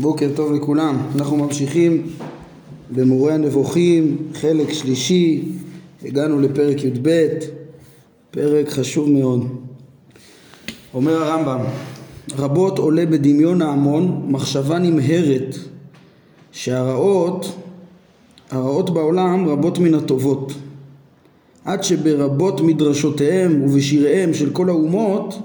בוקר 0.00 0.28
טוב 0.34 0.52
לכולם, 0.52 0.96
אנחנו 1.14 1.36
ממשיכים 1.36 2.02
במורה 2.90 3.34
הנבוכים, 3.34 4.16
חלק 4.34 4.72
שלישי, 4.72 5.42
הגענו 6.04 6.40
לפרק 6.40 6.84
י"ב, 6.84 7.28
פרק 8.30 8.68
חשוב 8.68 9.10
מאוד. 9.10 9.46
אומר 10.94 11.22
הרמב"ם, 11.22 11.60
רבות 12.38 12.78
עולה 12.78 13.06
בדמיון 13.06 13.62
ההמון 13.62 14.26
מחשבה 14.28 14.78
נמהרת 14.78 15.56
שהרעות, 16.52 17.54
הרעות 18.50 18.90
בעולם 18.90 19.48
רבות 19.48 19.78
מן 19.78 19.94
הטובות, 19.94 20.52
עד 21.64 21.84
שברבות 21.84 22.60
מדרשותיהם 22.60 23.62
ובשיריהם 23.62 24.34
של 24.34 24.50
כל 24.50 24.68
האומות 24.68 25.38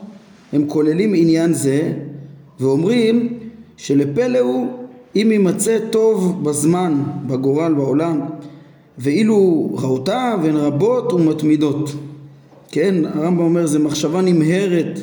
הם 0.54 0.68
כוללים 0.68 1.14
עניין 1.16 1.54
זה 1.54 1.94
ואומרים 2.60 3.43
שלפלא 3.84 4.40
הוא 4.40 4.68
אם 5.16 5.30
יימצא 5.32 5.78
טוב 5.90 6.44
בזמן, 6.44 7.04
בגורל, 7.28 7.74
בעולם, 7.74 8.22
ואילו 8.98 9.70
רעותיו 9.82 10.40
הן 10.44 10.56
רבות 10.56 11.14
ומתמידות. 11.14 11.96
כן, 12.72 12.96
הרמב"ם 13.06 13.44
אומר 13.44 13.66
זה 13.66 13.80
מחשבה 13.80 14.22
נמהרת, 14.22 15.00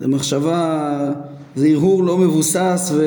זה 0.00 0.08
מחשבה, 0.08 1.12
זה 1.56 1.68
הרהור 1.68 2.02
לא 2.02 2.18
מבוסס 2.18 2.92
ו, 2.94 3.04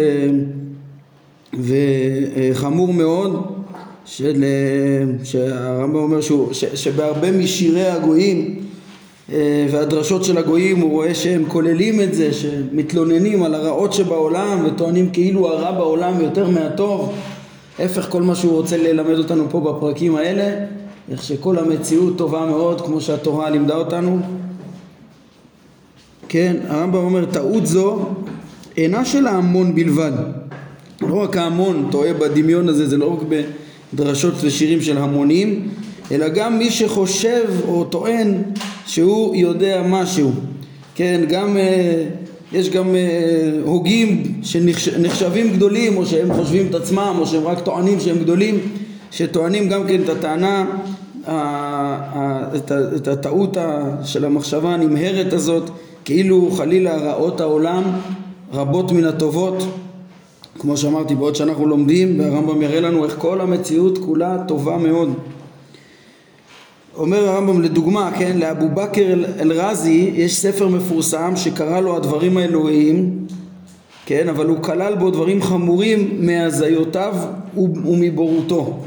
וחמור 1.53 2.93
מאוד, 2.93 3.45
של, 4.05 4.45
שהרמב"ם 5.23 5.95
אומר 5.95 6.21
שהוא, 6.21 6.53
ש, 6.53 6.65
שבהרבה 6.65 7.31
משירי 7.31 7.87
הגויים 7.87 8.55
אה, 8.57 8.62
והדרשות 9.71 10.23
של 10.23 10.37
הגויים 10.37 10.79
הוא 10.79 10.91
רואה 10.91 11.15
שהם 11.15 11.43
כוללים 11.47 12.01
את 12.01 12.13
זה 12.13 12.33
שמתלוננים 12.33 13.43
על 13.43 13.55
הרעות 13.55 13.93
שבעולם 13.93 14.65
וטוענים 14.65 15.09
כאילו 15.09 15.47
הרע 15.47 15.71
בעולם 15.71 16.21
יותר 16.21 16.49
מהטוב. 16.49 17.13
ההפך 17.79 18.09
כל 18.09 18.21
מה 18.21 18.35
שהוא 18.35 18.53
רוצה 18.53 18.77
ללמד 18.77 19.17
אותנו 19.17 19.49
פה 19.49 19.59
בפרקים 19.59 20.15
האלה 20.15 20.65
איך 21.11 21.23
שכל 21.23 21.57
המציאות 21.57 22.17
טובה 22.17 22.45
מאוד 22.45 22.81
כמו 22.81 23.01
שהתורה 23.01 23.49
לימדה 23.49 23.75
אותנו. 23.75 24.19
כן 26.29 26.55
הרמב"ם 26.67 26.95
אומר 27.03 27.25
טעות 27.25 27.67
זו 27.67 27.99
אינה 28.77 29.05
של 29.05 29.27
ההמון 29.27 29.75
בלבד. 29.75 30.11
לא 31.01 31.15
רק 31.15 31.37
ההמון 31.37 31.87
טועה 31.91 32.13
בדמיון 32.13 32.69
הזה 32.69 32.87
זה 32.87 32.97
לא 32.97 33.13
רק 33.13 33.19
בדרשות 33.93 34.33
ושירים 34.41 34.81
של 34.81 34.97
המונים 34.97 35.69
אלא 36.13 36.29
גם 36.29 36.59
מי 36.59 36.71
שחושב 36.71 37.43
או 37.67 37.83
טוען 37.83 38.41
שהוא 38.85 39.35
יודע 39.35 39.83
משהו. 39.89 40.31
כן, 40.95 41.21
גם, 41.29 41.57
אה, 41.57 42.05
יש 42.51 42.69
גם 42.69 42.95
אה, 42.95 43.51
הוגים 43.63 44.23
שנחשבים 44.43 45.53
גדולים 45.53 45.97
או 45.97 46.05
שהם 46.05 46.33
חושבים 46.33 46.67
את 46.69 46.75
עצמם 46.75 47.15
או 47.19 47.27
שהם 47.27 47.47
רק 47.47 47.59
טוענים 47.59 47.99
שהם 47.99 48.19
גדולים 48.19 48.59
שטוענים 49.11 49.69
גם 49.69 49.87
כן 49.87 50.01
את 50.03 50.09
הטענה, 50.09 50.65
את 52.95 53.07
הטעות 53.07 53.57
של 54.03 54.25
המחשבה 54.25 54.73
הנמהרת 54.73 55.33
הזאת 55.33 55.69
כאילו 56.05 56.51
חלילה 56.51 56.97
רעות 56.97 57.41
העולם 57.41 57.83
רבות 58.53 58.91
מן 58.91 59.05
הטובות 59.05 59.63
כמו 60.59 60.77
שאמרתי 60.77 61.15
בעוד 61.15 61.35
שאנחנו 61.35 61.67
לומדים 61.67 62.19
והרמב"ם 62.19 62.61
יראה 62.61 62.81
לנו 62.81 63.05
איך 63.05 63.15
כל 63.17 63.41
המציאות 63.41 63.97
כולה 63.97 64.37
טובה 64.47 64.77
מאוד 64.77 65.13
אומר 66.97 67.29
הרמב"ם 67.29 67.61
לדוגמה, 67.61 68.11
כן, 68.17 68.37
לאבו 68.37 68.69
בכר 68.69 69.13
אל-רזי 69.39 70.11
יש 70.15 70.35
ספר 70.35 70.67
מפורסם 70.67 71.35
שקרא 71.35 71.79
לו 71.79 71.95
הדברים 71.95 72.37
האלוהיים, 72.37 73.27
כן, 74.05 74.29
אבל 74.29 74.45
הוא 74.47 74.57
כלל 74.61 74.95
בו 74.95 75.11
דברים 75.11 75.41
חמורים 75.41 76.25
מהזיותיו 76.25 77.15
ומבורותו, 77.57 78.77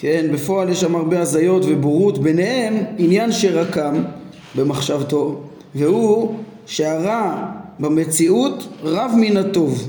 כן, 0.00 0.26
בפועל 0.32 0.68
יש 0.68 0.80
שם 0.80 0.96
הרבה 0.96 1.20
הזיות 1.20 1.62
ובורות, 1.68 2.18
ביניהם 2.18 2.74
עניין 2.98 3.32
שרקם 3.32 4.02
במחשבתו, 4.54 5.40
והוא 5.74 6.34
שהרע 6.66 7.44
במציאות 7.78 8.68
רב 8.84 9.10
מן 9.16 9.36
הטוב, 9.36 9.88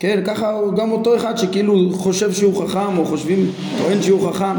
כן, 0.00 0.20
ככה 0.26 0.52
גם 0.76 0.92
אותו 0.92 1.16
אחד 1.16 1.36
שכאילו 1.36 1.90
חושב 1.92 2.32
שהוא 2.32 2.64
חכם 2.64 2.98
או 2.98 3.04
חושבים, 3.06 3.50
טוען 3.78 4.02
שהוא 4.02 4.30
חכם 4.30 4.54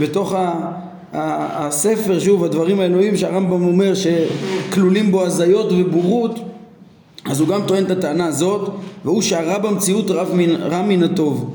בתוך 0.00 0.34
הספר, 1.12 2.18
שוב, 2.18 2.44
הדברים 2.44 2.80
האלוהים 2.80 3.16
שהרמב"ם 3.16 3.64
אומר 3.64 3.92
שכלולים 3.94 5.10
בו 5.10 5.26
הזיות 5.26 5.72
ובורות, 5.72 6.38
אז 7.24 7.40
הוא 7.40 7.48
גם 7.48 7.60
טוען 7.66 7.84
את 7.84 7.90
הטענה 7.90 8.26
הזאת, 8.26 8.70
והוא 9.04 9.22
שהרע 9.22 9.58
במציאות 9.58 10.10
רב 10.10 10.30
מן, 10.34 10.50
רע 10.50 10.82
מן 10.82 11.02
הטוב. 11.02 11.54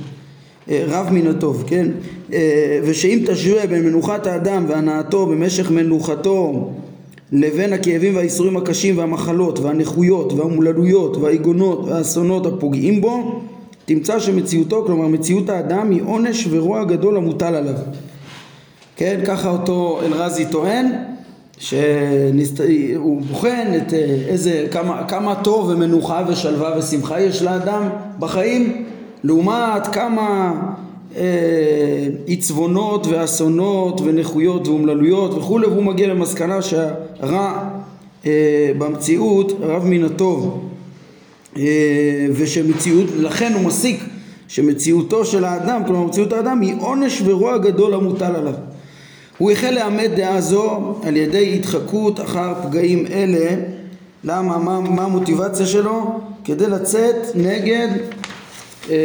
אה, 0.69 0.83
רב 0.87 1.07
מן 1.11 1.27
הטוב, 1.27 1.63
כן? 1.67 1.87
אה, 2.33 2.79
ושאם 2.83 3.23
תשווה 3.27 3.67
בין 3.67 3.85
מנוחת 3.85 4.27
האדם 4.27 4.65
והנאתו 4.67 5.25
במשך 5.25 5.71
מנוחתו 5.71 6.69
לבין 7.31 7.73
הכאבים 7.73 8.15
והאיסורים 8.15 8.57
הקשים 8.57 8.97
והמחלות 8.97 9.59
והנכויות 9.59 10.33
והמולדויות 10.33 11.17
והיגונות 11.17 11.85
והאסונות 11.85 12.45
הפוגעים 12.45 13.01
בו 13.01 13.41
תמצא 13.85 14.19
שמציאותו, 14.19 14.83
כלומר 14.85 15.07
מציאות 15.07 15.49
האדם, 15.49 15.91
היא 15.91 16.01
עונש 16.05 16.47
ורוע 16.49 16.83
גדול 16.83 17.17
המוטל 17.17 17.55
עליו. 17.55 17.75
כן, 18.95 19.19
ככה 19.25 19.49
אותו 19.49 19.99
אלרזי 20.05 20.45
טוען, 20.45 20.91
שהוא 21.57 23.21
בוחן 23.21 23.71
את 23.77 23.93
אה, 23.93 23.99
איזה, 24.27 24.67
כמה, 24.71 25.07
כמה 25.07 25.35
טוב 25.35 25.69
ומנוחה 25.69 26.23
ושלווה 26.27 26.77
ושמחה 26.77 27.21
יש 27.21 27.41
לאדם 27.41 27.89
בחיים, 28.19 28.85
לעומת 29.23 29.87
כמה 29.87 30.53
אה, 31.17 32.07
עיצבונות 32.25 33.07
ואסונות 33.07 34.01
ונכויות 34.01 34.67
ואומללויות 34.67 35.33
וכולי, 35.33 35.67
והוא 35.67 35.83
מגיע 35.83 36.07
למסקנה 36.07 36.61
שהרע 36.61 37.69
אה, 38.25 38.71
במציאות 38.77 39.51
רב 39.61 39.85
מן 39.85 40.03
הטוב. 40.03 40.69
אה, 41.57 42.25
ושמציאות, 42.33 43.05
לכן 43.17 43.53
הוא 43.53 43.65
מסיק 43.65 44.03
שמציאותו 44.47 45.25
של 45.25 45.45
האדם, 45.45 45.81
כלומר 45.85 46.07
מציאות 46.07 46.33
האדם 46.33 46.61
היא 46.61 46.75
עונש 46.79 47.21
ורוע 47.25 47.57
גדול 47.57 47.93
המוטל 47.93 48.35
עליו. 48.35 48.53
הוא 49.37 49.51
החל 49.51 49.71
לאמת 49.71 50.11
דעה 50.15 50.41
זו 50.41 50.95
על 51.03 51.17
ידי 51.17 51.55
התחקות 51.55 52.19
אחר 52.19 52.53
פגעים 52.63 53.05
אלה, 53.07 53.55
למה, 54.23 54.57
מה, 54.57 54.79
מה 54.79 55.03
המוטיבציה 55.03 55.65
שלו? 55.65 56.19
כדי 56.45 56.67
לצאת 56.67 57.15
נגד 57.35 57.87
אה, 58.89 58.95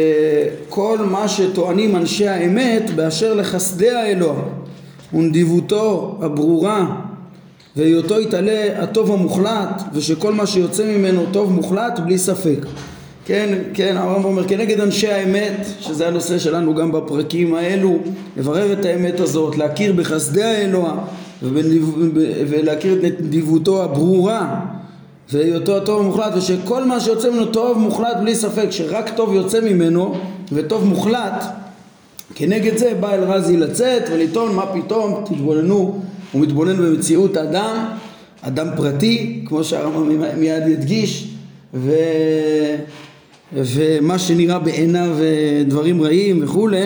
כל 0.69 0.97
מה 1.11 1.27
שטוענים 1.27 1.95
אנשי 1.95 2.27
האמת 2.27 2.89
באשר 2.95 3.33
לחסדי 3.33 3.89
האלוה 3.89 4.35
ונדיבותו 5.13 6.17
הברורה 6.21 6.95
והיותו 7.75 8.21
יתעלה 8.21 8.83
הטוב 8.83 9.11
המוחלט 9.11 9.83
ושכל 9.93 10.33
מה 10.33 10.47
שיוצא 10.47 10.85
ממנו 10.85 11.25
טוב 11.31 11.51
מוחלט 11.51 11.99
בלי 11.99 12.17
ספק. 12.17 12.65
כן, 13.25 13.59
כן, 13.73 13.97
הרמב"ם 13.97 14.25
אומר 14.25 14.47
כנגד 14.47 14.79
אנשי 14.79 15.07
האמת 15.07 15.67
שזה 15.79 16.07
הנושא 16.07 16.39
שלנו 16.39 16.75
גם 16.75 16.91
בפרקים 16.91 17.55
האלו 17.55 17.99
לברר 18.37 18.73
את 18.73 18.85
האמת 18.85 19.19
הזאת, 19.19 19.57
להכיר 19.57 19.93
בחסדי 19.93 20.43
האלוה 20.43 20.97
ולהכיר 22.49 22.93
את 22.93 23.21
נדיבותו 23.21 23.83
הברורה 23.83 24.59
והיותו 25.31 25.77
הטוב 25.77 26.01
המוחלט 26.01 26.33
ושכל 26.35 26.83
מה 26.83 26.99
שיוצא 26.99 27.29
ממנו 27.29 27.45
טוב 27.45 27.77
מוחלט 27.77 28.17
בלי 28.21 28.35
ספק 28.35 28.67
שרק 28.71 29.09
טוב 29.15 29.33
יוצא 29.33 29.61
ממנו 29.61 30.15
וטוב 30.51 30.85
מוחלט 30.85 31.43
כנגד 32.35 32.77
זה 32.77 32.93
בא 32.99 33.13
אל 33.13 33.23
רזי 33.23 33.57
לצאת 33.57 34.03
ולטעון 34.11 34.55
מה 34.55 34.65
פתאום? 34.65 35.23
תתבוננו 35.25 36.01
הוא 36.31 36.41
מתבונן 36.41 36.77
במציאות 36.77 37.37
אדם, 37.37 37.85
אדם 38.41 38.67
פרטי, 38.77 39.43
כמו 39.45 39.63
שהרמב"ם 39.63 40.39
מיד 40.39 40.67
ידגיש, 40.67 41.33
ו... 41.73 41.91
ומה 43.53 44.19
שנראה 44.19 44.59
בעיניו 44.59 45.09
דברים 45.67 46.01
רעים 46.01 46.43
וכולי, 46.43 46.85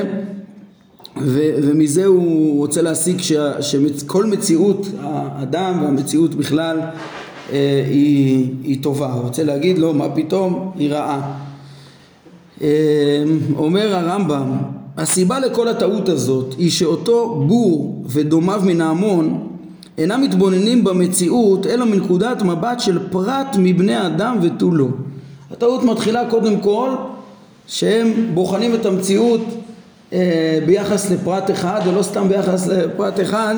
ו... 1.22 1.40
ומזה 1.64 2.06
הוא 2.06 2.58
רוצה 2.58 2.82
להסיק 2.82 3.22
שה... 3.22 3.62
שכל 3.62 4.26
מציאות 4.26 4.88
האדם 5.02 5.80
והמציאות 5.84 6.36
בכלל 6.36 6.80
אה, 7.52 7.84
היא, 7.88 8.50
היא 8.64 8.84
טובה, 8.84 9.14
הוא 9.14 9.22
רוצה 9.22 9.44
להגיד 9.44 9.78
לו 9.78 9.94
מה 9.94 10.10
פתאום 10.10 10.72
היא 10.76 10.92
רעה. 10.92 11.40
אה, 12.62 13.24
אומר 13.56 13.96
הרמב"ם 13.96 14.58
הסיבה 14.98 15.40
לכל 15.40 15.68
הטעות 15.68 16.10
הזאת 16.10 16.56
היא 16.58 16.72
שאותו 16.72 17.44
בור 17.48 18.04
ודומיו 18.08 18.62
מן 18.66 18.82
ההמון 18.82 19.48
אינם 19.98 20.22
מתבוננים 20.22 20.84
במציאות 20.84 21.68
אלא 21.68 21.86
מנקודת 21.86 22.42
מבט 22.42 22.80
של 22.80 23.00
פרט 23.12 23.56
מבני 23.60 24.06
אדם 24.08 24.38
ותו 24.42 24.72
לא. 24.72 24.88
הטעות 25.52 25.84
מתחילה 25.84 26.30
קודם 26.30 26.60
כל 26.60 26.90
שהם 27.68 28.14
בוחנים 28.34 28.76
את 28.76 28.86
המציאות 28.86 29.42
אה, 30.14 30.60
ביחס 30.66 31.12
לפרט 31.12 31.52
אחד 31.52 31.82
ולא 31.86 32.04
סתם 32.04 32.30
ביחס 32.30 32.68
לפרט 32.68 33.20
אחד 33.20 33.56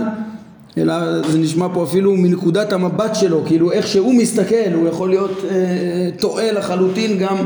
אלא 0.78 1.22
זה 1.32 1.38
נשמע 1.38 1.68
פה 1.74 1.84
אפילו 1.84 2.16
מנקודת 2.16 2.74
המבט 2.74 3.16
שלו 3.16 3.44
כאילו 3.46 3.72
איך 3.72 3.88
שהוא 3.88 4.14
מסתכל 4.14 4.74
הוא 4.74 4.88
יכול 4.88 5.10
להיות 5.10 5.32
אה, 5.50 6.10
טועה 6.20 6.52
לחלוטין 6.52 7.18
גם 7.18 7.38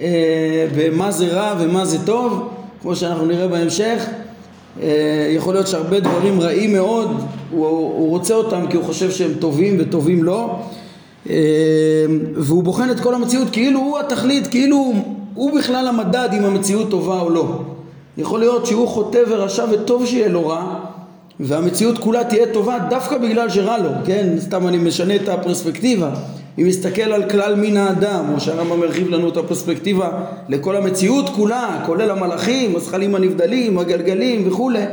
אה, 0.00 0.66
במה 0.76 1.10
זה 1.10 1.26
רע 1.26 1.54
ומה 1.60 1.84
זה 1.84 2.06
טוב, 2.06 2.53
כמו 2.84 2.96
שאנחנו 2.96 3.26
נראה 3.26 3.48
בהמשך. 3.48 4.06
אה, 4.82 5.28
יכול 5.30 5.54
להיות 5.54 5.66
שהרבה 5.66 6.00
דברים 6.00 6.40
רעים 6.40 6.72
מאוד, 6.72 7.10
הוא, 7.50 7.66
הוא 7.66 8.10
רוצה 8.10 8.34
אותם 8.34 8.66
כי 8.70 8.76
הוא 8.76 8.84
חושב 8.84 9.10
שהם 9.10 9.34
טובים 9.38 9.76
וטובים 9.80 10.22
לו, 10.24 10.58
אה, 11.30 11.34
והוא 12.36 12.62
בוחן 12.62 12.90
את 12.90 13.00
כל 13.00 13.14
המציאות 13.14 13.50
כאילו 13.52 13.80
הוא 13.80 13.98
התכלית, 13.98 14.46
כאילו 14.46 14.92
הוא 15.34 15.58
בכלל 15.58 15.88
המדד 15.88 16.28
אם 16.38 16.44
המציאות 16.44 16.90
טובה 16.90 17.20
או 17.20 17.30
לא. 17.30 17.58
יכול 18.18 18.40
להיות 18.40 18.66
שהוא 18.66 18.88
חוטא 18.88 19.20
ורשע 19.28 19.64
וטוב 19.70 20.06
שיהיה 20.06 20.28
לו 20.28 20.48
רע, 20.48 20.74
והמציאות 21.40 21.98
כולה 21.98 22.24
תהיה 22.24 22.46
טובה 22.52 22.78
דווקא 22.90 23.18
בגלל 23.18 23.50
שרע 23.50 23.78
לו, 23.78 23.90
כן? 24.04 24.34
סתם 24.38 24.68
אני 24.68 24.78
משנה 24.78 25.16
את 25.16 25.28
הפרספקטיבה. 25.28 26.10
אם 26.58 26.66
נסתכל 26.66 27.02
על 27.02 27.30
כלל 27.30 27.54
מין 27.54 27.76
האדם, 27.76 28.24
או 28.34 28.40
שהרמב"ם 28.40 28.82
הרחיב 28.82 29.08
לנו 29.10 29.28
את 29.28 29.36
הפרספקטיבה 29.36 30.10
לכל 30.48 30.76
המציאות 30.76 31.28
כולה, 31.28 31.82
כולל 31.86 32.10
המלאכים, 32.10 32.76
הזכלים 32.76 33.14
הנבדלים, 33.14 33.78
הגלגלים 33.78 34.48
וכולי, 34.48 34.84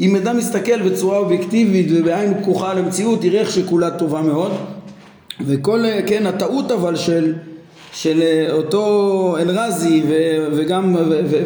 אם 0.00 0.16
אדם 0.16 0.36
מסתכל 0.36 0.82
בצורה 0.82 1.18
אובייקטיבית 1.18 1.86
ובעין 1.90 2.34
פקוחה 2.42 2.70
על 2.70 2.78
המציאות, 2.78 3.24
יראה 3.24 3.40
איך 3.40 3.50
שכולה 3.50 3.90
טובה 3.90 4.22
מאוד. 4.22 4.52
וכל, 5.46 5.84
כן, 6.06 6.26
הטעות 6.26 6.70
אבל 6.70 6.96
של, 6.96 7.34
של 7.92 8.22
אותו 8.52 9.36
אלרזי 9.40 10.02
וגם, 10.56 10.96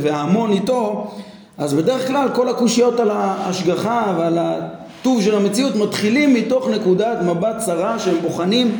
וההמון 0.02 0.52
איתו, 0.52 1.10
אז 1.58 1.74
בדרך 1.74 2.06
כלל 2.06 2.28
כל 2.34 2.48
הקושיות 2.48 3.00
על 3.00 3.10
ההשגחה 3.10 4.14
ועל 4.18 4.38
הטוב 4.38 5.22
של 5.22 5.34
המציאות 5.34 5.76
מתחילים 5.76 6.34
מתוך 6.34 6.68
נקודת 6.68 7.18
מבט 7.22 7.58
צרה 7.58 7.98
שהם 7.98 8.16
בוחנים 8.22 8.78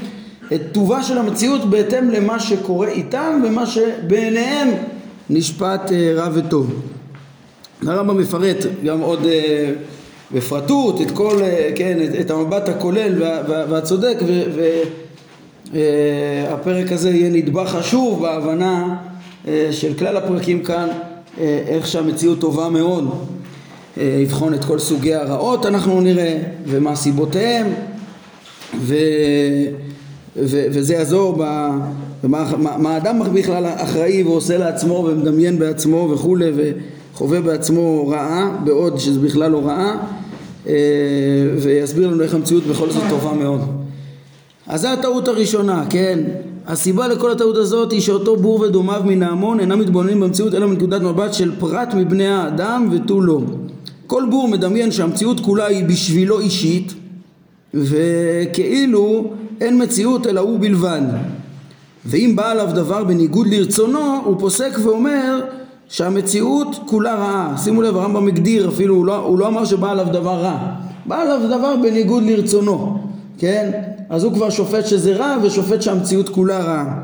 את 0.52 0.60
טובה 0.72 1.02
של 1.02 1.18
המציאות 1.18 1.70
בהתאם 1.70 2.10
למה 2.10 2.40
שקורה 2.40 2.88
איתם 2.88 3.42
ומה 3.44 3.66
שבעיניהם 3.66 4.68
נשפט 5.30 5.92
אה, 5.92 6.12
רע 6.16 6.28
וטוב. 6.34 6.82
הרמב"ם 7.86 8.18
מפרט 8.18 8.56
גם 8.84 9.00
עוד 9.00 9.24
אה, 9.24 9.72
בפרטות 10.32 11.00
את 11.00 11.10
כל, 11.10 11.38
אה, 11.42 11.70
כן, 11.76 11.98
את, 12.04 12.20
את 12.20 12.30
המבט 12.30 12.68
הכולל 12.68 13.22
וה, 13.22 13.42
וה, 13.48 13.64
והצודק 13.70 14.16
והפרק 15.72 16.92
הזה 16.92 17.10
יהיה 17.10 17.30
נדבך 17.30 17.68
חשוב 17.68 18.22
בהבנה 18.22 18.96
של 19.70 19.94
כלל 19.98 20.16
הפרקים 20.16 20.62
כאן 20.62 20.88
איך 21.38 21.86
שהמציאות 21.86 22.40
טובה 22.40 22.68
מאוד 22.68 23.10
לבחון 23.96 24.54
את 24.54 24.64
כל 24.64 24.78
סוגי 24.78 25.14
הרעות 25.14 25.66
אנחנו 25.66 26.00
נראה 26.00 26.38
ומה 26.66 26.96
סיבותיהם 26.96 27.66
ו... 28.80 28.94
וזה 30.36 30.94
יעזור 30.94 31.36
במה 32.22 32.52
מה 32.78 32.94
האדם 32.94 33.20
בכלל 33.34 33.66
אחראי 33.76 34.22
ועושה 34.22 34.58
לעצמו 34.58 35.08
ומדמיין 35.08 35.58
בעצמו 35.58 36.08
וכולי 36.12 36.50
וחווה 37.14 37.40
בעצמו 37.40 38.08
רעה 38.08 38.56
בעוד 38.64 38.98
שזה 38.98 39.20
בכלל 39.20 39.50
לא 39.50 39.62
רעה 39.64 39.96
אה, 40.66 40.72
ויסביר 41.58 42.08
לנו 42.08 42.22
איך 42.22 42.34
המציאות 42.34 42.66
בכל 42.66 42.90
זאת 42.90 43.02
טובה 43.10 43.32
מאוד. 43.32 43.60
אז 44.66 44.80
זו 44.80 44.88
הטעות 44.88 45.28
הראשונה, 45.28 45.84
כן? 45.90 46.18
הסיבה 46.66 47.08
לכל 47.08 47.32
הטעות 47.32 47.56
הזאת 47.56 47.92
היא 47.92 48.00
שאותו 48.00 48.36
בור 48.36 48.60
ודומיו 48.60 49.02
מן 49.04 49.22
ההמון 49.22 49.60
אינם 49.60 49.78
מתבוננים 49.78 50.20
במציאות 50.20 50.54
אלא 50.54 50.66
מנקודת 50.66 51.02
מבט 51.02 51.34
של 51.34 51.52
פרט 51.58 51.94
מבני 51.94 52.26
האדם 52.26 52.88
ותו 52.92 53.20
לא. 53.20 53.40
כל 54.06 54.24
בור 54.30 54.48
מדמיין 54.48 54.90
שהמציאות 54.90 55.40
כולה 55.40 55.66
היא 55.66 55.84
בשבילו 55.84 56.40
אישית 56.40 56.94
וכאילו 57.74 59.32
אין 59.60 59.82
מציאות 59.82 60.26
אלא 60.26 60.40
הוא 60.40 60.60
בלבד. 60.60 61.02
ואם 62.06 62.32
בא 62.36 62.50
עליו 62.50 62.70
דבר 62.74 63.04
בניגוד 63.04 63.46
לרצונו, 63.46 64.20
הוא 64.24 64.40
פוסק 64.40 64.78
ואומר 64.82 65.40
שהמציאות 65.88 66.76
כולה 66.86 67.14
רעה. 67.14 67.54
שימו 67.58 67.82
לב, 67.82 67.96
הרמב"ם 67.96 68.28
הגדיר 68.28 68.68
אפילו, 68.68 68.94
הוא 68.94 69.06
לא, 69.06 69.16
הוא 69.16 69.38
לא 69.38 69.46
אמר 69.46 69.64
שבא 69.64 69.90
עליו 69.90 70.06
דבר 70.12 70.36
רע. 70.42 70.58
בא 71.06 71.20
עליו 71.20 71.40
דבר 71.46 71.74
בניגוד 71.82 72.22
לרצונו, 72.22 72.98
כן? 73.38 73.70
אז 74.08 74.24
הוא 74.24 74.32
כבר 74.32 74.50
שופט 74.50 74.86
שזה 74.86 75.16
רע 75.16 75.36
ושופט 75.42 75.82
שהמציאות 75.82 76.28
כולה 76.28 76.58
רעה. 76.58 77.00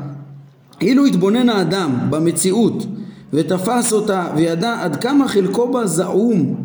אילו 0.81 1.05
התבונן 1.05 1.49
האדם 1.49 1.97
במציאות 2.09 2.85
ותפס 3.33 3.93
אותה 3.93 4.27
וידע 4.35 4.77
עד 4.81 4.95
כמה 4.95 5.27
חלקו 5.27 5.71
בה 5.71 5.87
זעום, 5.87 6.55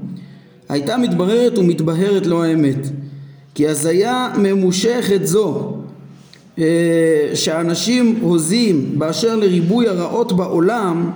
הייתה 0.69 0.97
מתבררת 0.97 1.59
ומתבהרת 1.59 2.27
לו 2.27 2.45
האמת. 2.45 2.89
כי 3.57 3.69
הזיה 3.69 4.29
ממושכת 4.39 5.21
זו 5.27 5.73
אה, 6.59 6.65
שאנשים 7.35 8.19
הוזים 8.21 8.99
באשר 8.99 9.37
לריבוי 9.37 9.89
הרעות 9.89 10.33
בעולם 10.33 11.11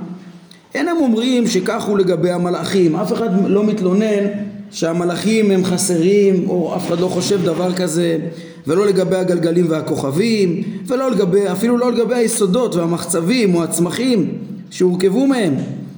אין 0.74 0.88
הם 0.88 0.96
אומרים 0.96 1.46
שכך 1.46 1.82
הוא 1.82 1.98
לגבי 1.98 2.30
המלאכים. 2.30 2.96
אף 2.96 3.12
אחד 3.12 3.28
לא 3.46 3.64
מתלונן 3.64 4.26
שהמלאכים 4.70 5.50
הם 5.50 5.64
חסרים 5.64 6.48
או 6.48 6.76
אף 6.76 6.86
אחד 6.86 7.00
לא 7.00 7.06
חושב 7.06 7.42
דבר 7.44 7.72
כזה 7.72 8.18
ולא 8.66 8.86
לגבי 8.86 9.16
הגלגלים 9.16 9.66
והכוכבים 9.68 10.62
ולא 10.86 11.10
לגבי, 11.10 11.50
אפילו 11.52 11.78
לא 11.78 11.92
לגבי 11.92 12.14
היסודות 12.14 12.74
והמחצבים 12.74 13.54
או 13.54 13.64
הצמחים 13.64 14.38
שהורכבו 14.70 15.26
מהם. 15.26 15.54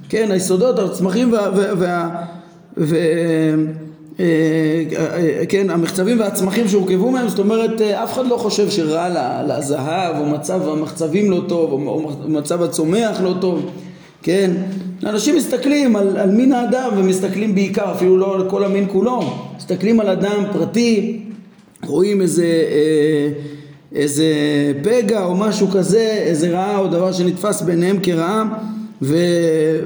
כן 0.09 0.31
היסודות 0.31 0.79
הצמחים 0.79 1.33
וה, 1.33 1.49
וה, 1.55 1.73
וה, 1.77 2.09
וה 2.77 2.97
כן, 5.49 5.69
המחצבים 5.69 6.19
והצמחים 6.19 6.67
שהורכבו 6.67 7.11
מהם, 7.11 7.29
זאת 7.29 7.39
אומרת 7.39 7.81
אה, 7.81 8.03
אף 8.03 8.13
אחד 8.13 8.27
לא 8.27 8.37
חושב 8.37 8.69
שרע 8.69 9.09
לזהב 9.47 10.15
או 10.19 10.25
מצב 10.25 10.67
המחצבים 10.67 11.31
לא 11.31 11.41
טוב 11.47 11.71
או 11.71 12.11
מצב 12.27 12.63
הצומח 12.63 13.21
לא 13.21 13.35
טוב, 13.41 13.69
כן, 14.23 14.51
אנשים 15.03 15.35
מסתכלים 15.35 15.95
על, 15.95 16.17
על 16.17 16.31
מין 16.31 16.51
האדם 16.51 16.89
ומסתכלים 16.97 17.55
בעיקר, 17.55 17.91
אפילו 17.91 18.17
לא 18.17 18.35
על 18.35 18.49
כל 18.49 18.63
המין 18.63 18.85
כולו, 18.91 19.21
מסתכלים 19.57 19.99
על 19.99 20.09
אדם 20.09 20.43
פרטי, 20.53 21.19
רואים 21.85 22.21
איזה, 22.21 22.47
איזה 23.95 24.25
פגע 24.83 25.25
או 25.25 25.35
משהו 25.35 25.67
כזה, 25.67 26.17
איזה 26.19 26.49
רעה 26.49 26.77
או 26.77 26.87
דבר 26.87 27.11
שנתפס 27.11 27.61
ביניהם 27.61 27.97
כרעה 28.03 28.43
ו, 29.03 29.17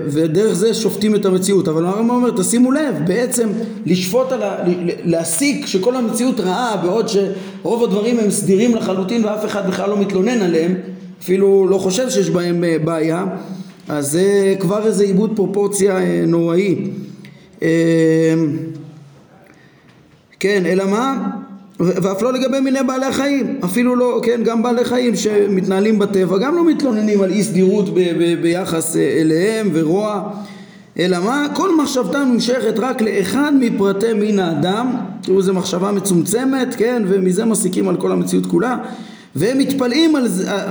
ודרך 0.06 0.54
זה 0.54 0.74
שופטים 0.74 1.16
את 1.16 1.26
המציאות. 1.26 1.68
אבל 1.68 1.86
הרמב"ם 1.86 2.10
אומר 2.10 2.32
תשימו 2.32 2.72
לב 2.72 2.96
בעצם 3.08 3.50
לשפוט 3.86 4.32
על 4.32 4.44
ה... 4.44 4.56
להסיק 5.04 5.66
שכל 5.66 5.96
המציאות 5.96 6.40
רעה 6.40 6.78
בעוד 6.78 7.08
שרוב 7.08 7.84
הדברים 7.84 8.20
הם 8.20 8.32
סדירים 8.32 8.76
לחלוטין 8.76 9.26
ואף 9.26 9.46
אחד 9.46 9.68
בכלל 9.68 9.90
לא 9.90 10.00
מתלונן 10.00 10.42
עליהם 10.42 10.76
אפילו 11.22 11.68
לא 11.70 11.78
חושב 11.78 12.10
שיש 12.10 12.30
בהם 12.30 12.64
אה, 12.64 12.78
בעיה 12.84 13.26
אז 13.90 14.12
זה 14.12 14.56
כבר 14.60 14.86
איזה 14.86 15.04
עיבוד 15.04 15.32
פרופורציה 15.36 15.98
אה, 15.98 16.24
נוראי. 16.28 16.76
אה, 17.62 18.34
כן 20.40 20.66
אלא 20.66 20.86
מה 20.86 21.30
ואף 21.80 22.22
לא 22.22 22.34
לגבי 22.34 22.60
מיני 22.60 22.80
בעלי 22.88 23.06
החיים, 23.06 23.60
אפילו 23.66 23.96
לא, 23.96 24.20
כן, 24.24 24.42
גם 24.44 24.64
בעלי 24.64 24.86
חיים 24.86 25.16
שמתנהלים 25.16 26.00
בטבע 26.00 26.38
גם 26.38 26.56
לא 26.56 26.66
מתלוננים 26.66 27.22
על 27.22 27.32
אי 27.32 27.44
סדירות 27.44 27.94
ב- 27.94 28.00
ב- 28.00 28.42
ביחס 28.42 28.96
אה, 28.96 29.02
אליהם 29.02 29.70
ורוע, 29.74 30.30
אלא 31.00 31.18
מה? 31.20 31.48
כל 31.54 31.78
מחשבתם 31.78 32.30
נמשכת 32.34 32.80
רק 32.80 33.02
לאחד 33.02 33.52
מפרטי 33.60 34.14
מין 34.14 34.40
האדם, 34.40 34.96
תראו 35.22 35.38
איזה 35.38 35.54
מחשבה 35.54 35.92
מצומצמת, 35.92 36.76
כן, 36.76 37.04
ומזה 37.08 37.46
מסיקים 37.46 37.90
על 37.90 37.98
כל 37.98 38.12
המציאות 38.12 38.46
כולה, 38.46 38.78
והם 39.36 39.58
מתפלאים 39.58 40.16
על 40.16 40.28
זה, 40.28 40.52
אה, 40.52 40.66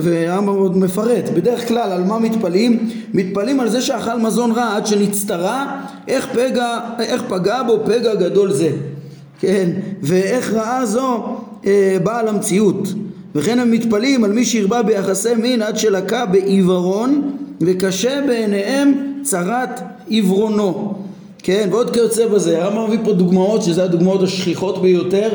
והרמב"ם 0.00 0.54
עוד 0.54 0.76
מפרט, 0.76 1.24
בדרך 1.34 1.68
כלל 1.68 1.92
על 1.92 2.04
מה 2.04 2.18
מתפלאים? 2.18 2.90
מתפלאים 3.14 3.60
על 3.60 3.68
זה 3.68 3.80
שאכל 3.82 4.18
מזון 4.18 4.52
רע 4.52 4.76
עד 4.76 4.86
שנצטרה, 4.86 5.80
איך, 6.08 6.28
פגע, 6.32 6.78
איך 6.98 7.22
פגע 7.28 7.62
בו 7.62 7.80
פגע 7.86 8.14
גדול 8.14 8.52
זה 8.52 8.70
כן, 9.40 9.70
ואיך 10.02 10.52
רעה 10.52 10.86
זו 10.86 11.24
אה, 11.66 11.96
באה 12.02 12.22
למציאות. 12.22 12.88
וכן 13.34 13.58
הם 13.58 13.70
מתפלאים 13.70 14.24
על 14.24 14.32
מי 14.32 14.44
שהרבה 14.44 14.82
ביחסי 14.82 15.34
מין 15.34 15.62
עד 15.62 15.76
שלקה 15.78 16.26
בעיוורון 16.26 17.36
וקשה 17.60 18.20
בעיניהם 18.26 18.92
צרת 19.22 19.80
עיוורונו. 20.08 20.94
כן, 21.38 21.68
ועוד 21.70 21.90
כיוצא 21.90 22.26
בזה, 22.26 22.62
הרמב"ם 22.62 22.84
מביא 22.84 22.98
פה 23.04 23.12
דוגמאות 23.12 23.62
שזה 23.62 23.84
הדוגמאות 23.84 24.22
השכיחות 24.22 24.82
ביותר, 24.82 25.28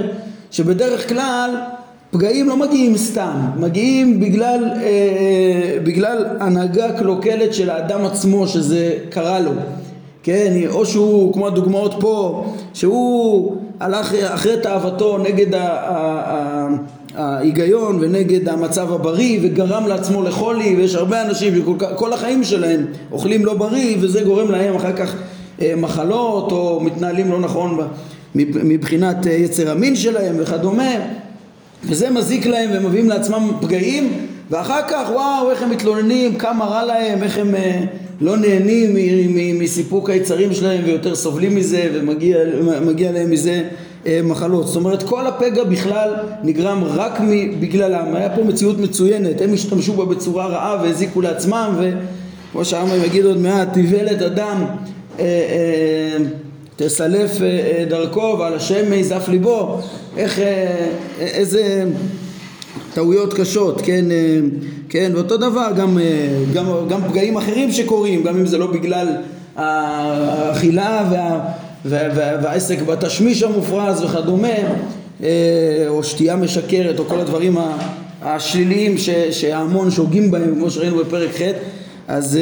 שבדרך 0.52 1.10
כלל 1.10 1.56
פגעים 2.12 2.50
לא 2.50 2.58
מגיעים 2.58 2.98
סתם, 2.98 3.40
מגיעים 3.60 4.20
בגלל, 4.20 4.64
אה, 4.66 4.82
אה 4.82 5.78
בגלל 5.84 6.26
הנהגה 6.40 6.98
קלוקלת 7.00 7.54
של 7.54 7.70
האדם 7.70 8.06
עצמו 8.06 8.48
שזה 8.48 8.98
קרה 9.10 9.40
לו. 9.40 9.52
כן, 10.24 10.62
או 10.70 10.86
שהוא, 10.86 11.34
כמו 11.34 11.48
הדוגמאות 11.48 11.94
פה, 12.00 12.46
שהוא 12.74 13.58
הלך 13.82 14.14
אחרי 14.14 14.58
תאוותו 14.64 15.18
נגד 15.18 15.60
ההיגיון 17.16 17.98
ונגד 18.02 18.50
המצב 18.50 18.94
הבריא 18.94 19.40
וגרם 19.44 19.88
לעצמו 19.88 20.24
לחולי 20.24 20.76
ויש 20.76 20.96
הרבה 20.96 21.22
אנשים 21.22 21.54
שכל 21.56 22.14
החיים 22.14 22.44
שלהם 22.44 22.86
אוכלים 23.12 23.46
לא 23.46 23.54
בריא 23.54 23.98
וזה 24.00 24.22
גורם 24.22 24.52
להם 24.52 24.76
אחר 24.76 24.94
כך 24.94 25.16
אה, 25.62 25.74
מחלות 25.78 26.52
או 26.52 26.80
מתנהלים 26.84 27.32
לא 27.32 27.40
נכון 27.40 27.88
מבחינת 28.36 29.28
אה, 29.28 29.32
יצר 29.32 29.72
המין 29.72 29.96
שלהם 29.96 30.36
וכדומה. 30.40 30.94
וזה 31.84 32.10
מזיק 32.10 32.46
להם 32.46 32.70
ומביאים 32.74 33.10
לעצמם 33.10 33.52
פגעים 33.62 34.28
ואחר 34.50 34.82
כך 34.90 35.10
וואו 35.14 35.52
איך 35.52 35.62
הם 35.62 35.70
מתלוננים, 35.70 36.36
כמה 36.36 36.66
רע 36.66 36.86
להם, 36.86 37.24
איך 37.24 37.38
הם 37.38 37.56
אה, 37.56 37.82
לא 38.22 38.38
נהנים 38.38 39.60
מסיפוק 39.60 40.10
היצרים 40.10 40.54
שלהם 40.54 40.82
ויותר 40.86 41.16
סובלים 41.16 41.56
מזה 41.56 41.90
ומגיע 41.94 43.12
להם 43.12 43.30
מזה 43.30 43.64
אה, 44.08 44.20
מחלות. 44.24 44.68
זאת 44.68 44.76
אומרת 44.76 45.04
כל 45.04 45.28
הפגע 45.28 45.64
בכלל 45.64 46.14
נגרם 46.44 46.84
רק 46.84 47.20
בגללם. 47.60 48.16
היה 48.16 48.36
פה 48.36 48.44
מציאות 48.44 48.80
מצוינת, 48.80 49.42
הם 49.42 49.54
השתמשו 49.54 49.94
בה 49.94 50.06
בצורה 50.06 50.48
רעה 50.48 50.84
והזיקו 50.84 51.22
לעצמם 51.22 51.76
וכמו 51.80 52.66
שהרמב"ם 52.66 53.04
יגיד 53.06 53.26
עוד 53.26 53.38
מעט, 53.38 53.74
תיוולת 53.74 54.22
אדם 54.22 54.66
אה, 55.20 56.18
תסלף 56.76 57.32
דרכו 57.90 58.36
ועל 58.40 58.54
השם 58.54 58.94
יזף 58.94 59.28
ליבו. 59.28 59.80
איך, 60.18 60.40
איזה 61.20 61.86
טעויות 62.94 63.34
קשות, 63.34 63.82
כן, 63.82 64.06
אה, 64.12 64.40
כן, 64.90 65.12
ואותו 65.16 65.38
דבר 65.38 65.68
גם, 65.78 65.98
אה, 65.98 66.04
גם, 66.54 66.66
גם 66.90 67.02
פגעים 67.10 67.38
אחרים 67.38 67.72
שקורים, 67.72 68.24
גם 68.24 68.38
אם 68.38 68.46
זה 68.46 68.58
לא 68.58 68.68
בגלל 68.68 69.08
האכילה 69.56 71.08
וה, 71.12 71.40
וה, 71.86 72.00
וה, 72.16 72.32
והעסק 72.44 72.82
בתשמיש 72.82 73.44
המופרז 73.44 74.04
וכדומה, 74.04 74.48
אה, 75.24 75.86
או 75.88 76.04
שתייה 76.04 76.36
משקרת, 76.36 77.00
או 77.00 77.06
כל 77.06 77.20
הדברים 77.20 77.58
השליליים 78.22 78.96
שההמון 79.32 79.92
שוגים 79.92 80.32
בהם, 80.32 80.56
כמו 80.56 80.70
שראינו 80.70 80.98
בפרק 80.98 81.30
ח', 81.38 81.42
אז, 82.08 82.40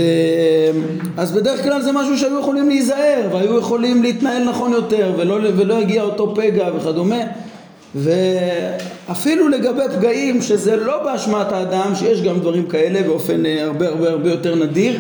אז 1.18 1.32
בדרך 1.32 1.64
כלל 1.64 1.82
זה 1.82 1.92
משהו 1.92 2.18
שהיו 2.18 2.40
יכולים 2.40 2.70
להיזהר 2.70 3.30
והיו 3.32 3.58
יכולים 3.58 4.04
להתנהל 4.04 4.44
נכון 4.44 4.74
יותר 4.74 5.14
ולא, 5.18 5.38
ולא 5.58 5.80
הגיע 5.80 6.04
אותו 6.04 6.36
פגע 6.36 6.68
וכדומה 6.78 7.20
ואפילו 7.96 9.48
לגבי 9.48 9.82
פגעים 9.98 10.42
שזה 10.42 10.76
לא 10.76 11.04
באשמת 11.04 11.52
האדם, 11.52 11.96
שיש 11.96 12.22
גם 12.22 12.40
דברים 12.40 12.68
כאלה 12.68 13.04
באופן 13.04 13.46
אה, 13.46 13.64
הרבה 13.64 13.88
הרבה 13.88 14.10
הרבה 14.10 14.30
יותר 14.30 14.56
נדיר, 14.56 15.00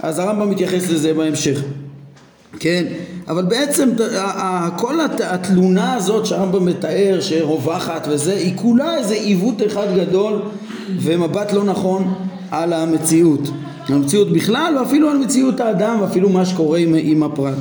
אז 0.00 0.18
הרמב"ם 0.18 0.50
מתייחס 0.50 0.90
לזה 0.90 1.14
בהמשך. 1.14 1.60
כן, 2.60 2.84
אבל 3.28 3.42
בעצם 3.42 3.90
כל 4.76 5.00
התלונה 5.24 5.94
הזאת 5.94 6.26
שהרמב"ם 6.26 6.64
מתאר 6.64 7.18
שרווחת 7.20 8.06
וזה, 8.10 8.32
היא 8.32 8.52
כולה 8.56 8.96
איזה 8.96 9.14
עיוות 9.14 9.62
אחד 9.66 9.86
גדול 9.96 10.42
ומבט 11.00 11.52
לא 11.52 11.64
נכון 11.64 12.14
על 12.50 12.72
המציאות. 12.72 13.50
המציאות 13.88 14.32
בכלל 14.32 14.76
ואפילו 14.78 15.10
על 15.10 15.18
מציאות 15.18 15.60
האדם 15.60 15.98
ואפילו 16.00 16.28
מה 16.28 16.46
שקורה 16.46 16.78
עם, 16.78 16.94
עם 16.98 17.22
הפרט. 17.22 17.58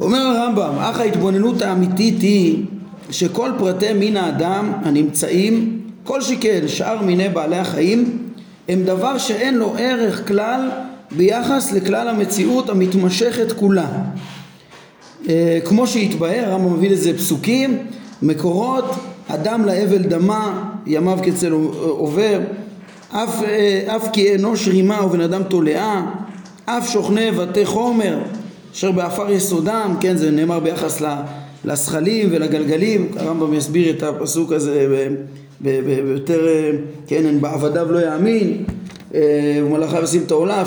אומר 0.00 0.18
הרמב"ם, 0.18 0.72
אך 0.78 1.00
ההתבוננות 1.00 1.62
האמיתית 1.62 2.20
היא 2.20 2.64
שכל 3.10 3.50
פרטי 3.58 3.92
מין 3.92 4.16
האדם 4.16 4.72
הנמצאים, 4.84 5.80
כל 6.04 6.22
שכן 6.22 6.68
שאר 6.68 7.02
מיני 7.02 7.28
בעלי 7.28 7.56
החיים, 7.58 8.18
הם 8.68 8.84
דבר 8.84 9.18
שאין 9.18 9.54
לו 9.54 9.74
ערך 9.78 10.28
כלל 10.28 10.70
ביחס 11.16 11.72
לכלל 11.72 12.08
המציאות 12.08 12.70
המתמשכת 12.70 13.52
כולה. 13.52 13.88
אה, 15.28 15.58
כמו 15.64 15.86
שהתבהר, 15.86 16.44
הרמב"ם 16.50 16.74
מביא 16.74 16.90
לזה 16.90 17.18
פסוקים, 17.18 17.78
מקורות, 18.22 18.94
אדם 19.28 19.64
לאבל 19.64 20.02
דמה, 20.02 20.70
ימיו 20.86 21.18
כצל 21.22 21.52
עובר, 21.80 22.40
אף, 23.10 23.42
אה, 23.42 23.96
אף 23.96 24.08
כי 24.12 24.34
אנוש 24.34 24.68
רימה 24.68 25.04
ובן 25.04 25.20
אדם 25.20 25.42
תולעה, 25.42 26.12
אף 26.64 26.90
שוכני 26.92 27.30
בתי 27.30 27.66
חומר, 27.66 28.18
אשר 28.74 28.92
בעפר 28.92 29.30
יסודם, 29.30 29.96
כן, 30.00 30.16
זה 30.16 30.30
נאמר 30.30 30.60
ביחס 30.60 31.00
ל... 31.00 31.06
לזחלים 31.64 32.28
ולגלגלים, 32.32 33.08
הרמב"ם 33.16 33.54
יסביר 33.54 33.96
את 33.96 34.02
הפסוק 34.02 34.52
הזה 34.52 35.06
ביותר, 35.60 36.46
כן, 37.06 37.26
אין 37.26 37.40
בעבדיו 37.40 37.92
לא 37.92 37.98
יאמין, 37.98 38.64
אה, 39.14 39.20
ומלאכיו 39.64 40.04
ישים 40.04 40.22
את 40.26 40.30
העולה, 40.30 40.62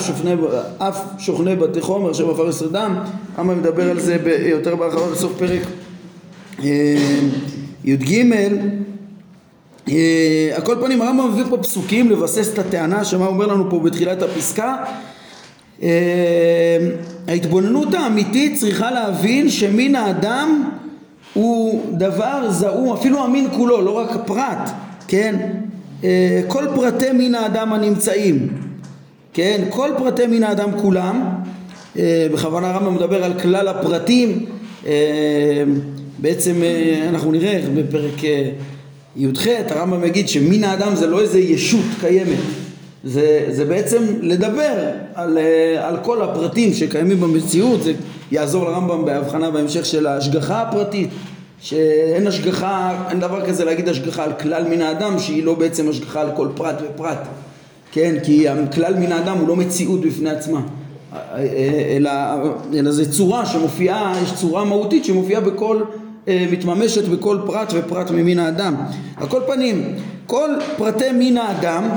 אף 0.78 1.00
שוכני 1.20 1.56
בתי 1.56 1.82
חומר 1.82 2.12
אשר 2.12 2.34
בפר 2.34 2.50
יסודם, 2.50 2.96
הרמב"ם 3.36 3.60
מדבר 3.60 3.90
על 3.90 4.00
זה 4.00 4.18
יותר 4.46 4.76
בהרחבה 4.76 5.12
בסוף 5.12 5.32
פרק 5.38 5.62
אה, 6.64 6.96
י"ג. 7.86 8.34
אה, 9.90 10.52
על 10.56 10.62
כל 10.62 10.76
פנים 10.82 11.02
הרמב"ם 11.02 11.32
מביא 11.32 11.44
פה 11.50 11.58
פסוקים 11.58 12.12
לבסס 12.12 12.54
את 12.54 12.60
הטענה 12.60 13.06
שמה 13.06 13.26
אומר 13.28 13.46
לנו 13.46 13.70
פה 13.70 13.80
בתחילת 13.80 14.22
הפסקה. 14.22 14.76
ההתבוננות 17.28 17.94
האמיתית 17.94 18.60
צריכה 18.60 18.92
להבין 18.92 19.50
שמין 19.50 19.96
האדם 19.96 20.70
הוא 21.34 21.82
דבר 21.98 22.50
זעום, 22.50 22.94
אפילו 22.94 23.24
המין 23.24 23.48
כולו, 23.54 23.82
לא 23.82 23.92
רק 23.92 24.12
הפרט, 24.12 24.70
כן? 25.08 25.36
אה, 26.04 26.42
כל 26.48 26.66
פרטי 26.76 27.12
מין 27.12 27.36
האדם 27.36 27.74
הנמצאים, 27.74 28.48
כן? 29.34 29.62
כל 29.70 29.90
פרטי 29.98 30.28
מין 30.28 30.44
האדם 30.44 30.80
כולם, 30.82 31.30
אה, 31.98 32.28
בכוונה 32.34 32.70
הרמב"ם 32.70 32.96
מדבר 32.96 33.24
על 33.24 33.40
כלל 33.40 33.68
הפרטים, 33.68 34.46
אה, 34.86 35.64
בעצם 36.20 36.56
אנחנו 37.10 37.32
נראה 37.32 37.62
בפרק 37.76 38.24
י"ח 39.16 39.48
הרמב"ם 39.70 40.04
יגיד 40.04 40.30
שמין 40.30 40.64
האדם 40.64 40.96
זה 40.96 41.08
לא 41.08 41.22
איזה 41.22 41.40
ישות 41.40 41.86
קיימת 42.00 42.38
זה, 43.04 43.46
זה 43.50 43.66
בעצם 43.66 44.04
לדבר 44.22 44.74
על, 45.16 45.38
על 45.80 45.98
כל 46.02 46.22
הפרטים 46.22 46.74
שקיימים 46.74 47.20
במציאות, 47.20 47.84
זה 47.84 47.94
יעזור 48.34 48.66
לרמב"ם 48.66 49.06
בהבחנה 49.06 49.52
בהמשך 49.52 49.86
של 49.86 50.08
ההשגחה 50.08 50.62
הפרטית, 50.62 51.10
שאין 51.62 52.28
השגחה, 52.28 52.92
אין 53.10 53.20
דבר 53.20 53.46
כזה 53.46 53.66
להגיד 53.66 53.90
השגחה 53.90 54.24
על 54.24 54.34
כלל 54.34 54.68
מן 54.70 54.82
האדם 54.82 55.20
שהיא 55.20 55.44
לא 55.44 55.54
בעצם 55.54 55.90
השגחה 55.90 56.22
על 56.22 56.30
כל 56.36 56.48
פרט 56.56 56.76
ופרט, 56.82 57.28
כן, 57.92 58.16
כי 58.24 58.46
כלל 58.74 58.94
מן 59.00 59.12
האדם 59.12 59.38
הוא 59.38 59.48
לא 59.48 59.56
מציאות 59.56 60.02
בפני 60.02 60.30
עצמה, 60.30 60.62
אלא, 61.96 62.12
אלא 62.74 62.92
זה 62.92 63.12
צורה 63.12 63.46
שמופיעה, 63.46 64.14
יש 64.24 64.34
צורה 64.34 64.66
מהותית 64.66 65.06
שמופיעה 65.06 65.42
בכל, 65.42 65.82
אה, 66.28 66.46
מתממשת 66.52 67.08
בכל 67.08 67.38
פרט 67.46 67.74
ופרט 67.76 68.12
ממין 68.12 68.40
האדם. 68.40 68.76
על 69.18 69.28
כל 69.28 69.42
פנים, 69.48 69.96
כל 70.28 70.50
פרטי 70.78 71.12
מין 71.12 71.38
האדם 71.38 71.90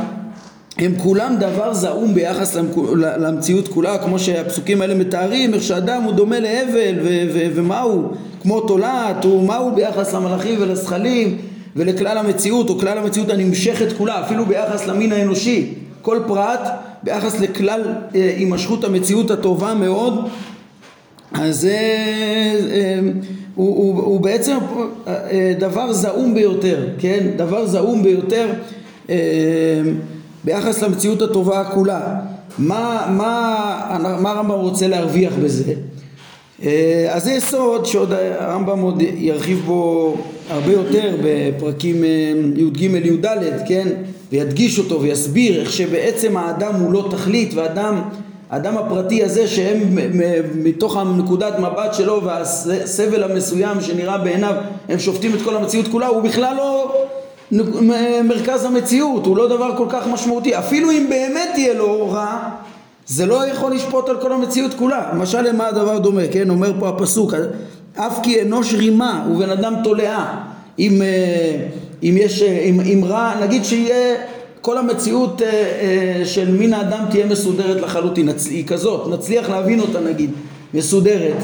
הם 0.79 0.95
כולם 0.99 1.37
דבר 1.41 1.75
זעום 1.75 2.15
ביחס 2.15 2.57
למציאות 2.97 3.69
כולה, 3.69 3.99
כמו 3.99 4.19
שהפסוקים 4.19 4.83
האלה 4.83 4.95
מתארים, 4.95 5.55
איך 5.55 5.63
שאדם 5.63 6.03
הוא 6.03 6.13
דומה 6.13 6.41
להבל, 6.41 6.95
ומה 7.55 7.81
הוא? 7.81 8.05
כמו 8.43 8.61
תולעת, 8.61 9.25
ומה 9.25 9.57
הוא 9.57 9.73
ביחס 9.73 10.15
למלאכים 10.15 10.55
ולזכלים, 10.61 11.39
ולכלל 11.77 12.19
המציאות, 12.19 12.71
או 12.71 12.79
כלל 12.79 12.99
המציאות 12.99 13.31
הנמשכת 13.31 13.93
כולה, 13.99 14.21
אפילו 14.21 14.47
ביחס 14.47 14.87
למין 14.87 15.13
האנושי, 15.13 15.75
כל 16.03 16.19
פרט 16.27 16.61
ביחס 17.03 17.41
לכלל 17.41 17.83
אה, 18.15 18.35
הימשכות 18.37 18.85
המציאות 18.85 19.31
הטובה 19.31 19.75
מאוד, 19.75 20.29
אז 21.33 21.65
אה, 21.65 21.73
אה, 22.71 22.99
הוא, 23.55 23.77
הוא, 23.77 24.03
הוא 24.03 24.21
בעצם 24.21 24.57
אה, 25.09 25.53
דבר 25.59 25.93
זעום 25.93 26.35
ביותר, 26.35 26.89
כן? 26.99 27.27
דבר 27.37 27.67
זעום 27.67 28.03
ביותר 28.03 28.49
אה, 29.11 29.17
ביחס 30.47 30.83
למציאות 30.83 31.23
הטובה 31.23 31.65
כולה. 31.65 32.01
מה, 32.59 33.07
מה, 33.11 34.17
מה 34.21 34.31
הרמב"ם 34.31 34.61
רוצה 34.61 34.87
להרוויח 34.89 35.33
בזה? 35.45 35.73
אה, 36.63 37.09
אז 37.11 37.25
זה 37.25 37.33
יסוד 37.33 37.87
שעוד 37.87 38.13
הרמב"ם 38.39 38.81
עוד 38.81 39.03
ירחיב 39.17 39.63
בו 39.67 40.15
הרבה 40.51 40.73
יותר 40.73 41.17
בפרקים 41.25 42.05
אה, 42.05 42.33
י"ג 42.57 42.83
י"ד, 42.83 43.27
כן? 43.69 43.89
וידגיש 44.33 44.79
אותו 44.79 45.03
ויסביר 45.03 45.61
איך 45.61 45.73
שבעצם 45.73 46.37
האדם 46.37 46.75
הוא 46.75 46.93
לא 46.93 47.09
תכלית 47.11 47.55
והאדם 47.55 48.03
האדם 48.51 48.77
הפרטי 48.77 49.25
הזה 49.25 49.49
שהם 49.49 49.99
מתוך 50.55 50.97
הנקודת 50.97 51.59
מבט 51.59 51.95
שלו 51.95 52.23
והסבל 52.25 53.23
המסוים 53.23 53.81
שנראה 53.81 54.19
בעיניו 54.19 54.55
הם 54.89 54.99
שופטים 54.99 55.35
את 55.35 55.43
כל 55.43 55.57
המציאות 55.57 55.89
כולה 55.89 56.07
הוא 56.07 56.23
בכלל 56.23 56.57
לא 56.57 56.95
מרכז 58.25 58.65
המציאות, 58.65 59.27
הוא 59.27 59.37
לא 59.37 59.49
דבר 59.49 59.77
כל 59.77 59.87
כך 59.89 60.07
משמעותי. 60.07 60.59
אפילו 60.59 60.91
אם 60.91 61.07
באמת 61.09 61.51
יהיה 61.57 61.75
לו 61.75 62.11
רע, 62.11 62.51
זה 63.07 63.27
לא 63.27 63.49
יכול 63.49 63.73
לשפוט 63.73 64.09
על 64.09 64.21
כל 64.21 64.33
המציאות 64.33 64.75
כולה. 64.75 65.11
למשל 65.13 65.43
למה 65.43 65.67
הדבר 65.67 65.99
דומה, 65.99 66.23
כן? 66.33 66.51
אומר 66.51 66.73
פה 66.81 66.89
הפסוק, 66.89 67.35
אף 67.97 68.19
כי 68.23 68.43
אנוש 68.43 68.75
רימה 68.75 69.27
ובן 69.31 69.51
אדם 69.51 69.75
תולעה. 69.85 70.45
אם, 70.79 71.03
אה, 71.03 71.67
אם 72.03 72.15
יש, 72.19 72.43
אה, 72.43 72.59
אם, 72.59 72.81
אם 72.81 73.05
רע, 73.05 73.33
נגיד 73.43 73.65
שיהיה 73.65 74.17
כל 74.61 74.79
המציאות 74.79 75.43
אה, 75.43 76.23
של 76.25 76.51
מין 76.51 76.75
האדם 76.75 77.05
תהיה 77.11 77.27
מסודרת 77.27 77.83
לחלוטין, 77.83 78.29
היא 78.51 78.67
כזאת, 78.67 79.09
נצליח 79.09 79.51
להבין 79.51 79.81
אותה 79.81 80.01
נגיד, 80.01 80.31
מסודרת, 80.75 81.37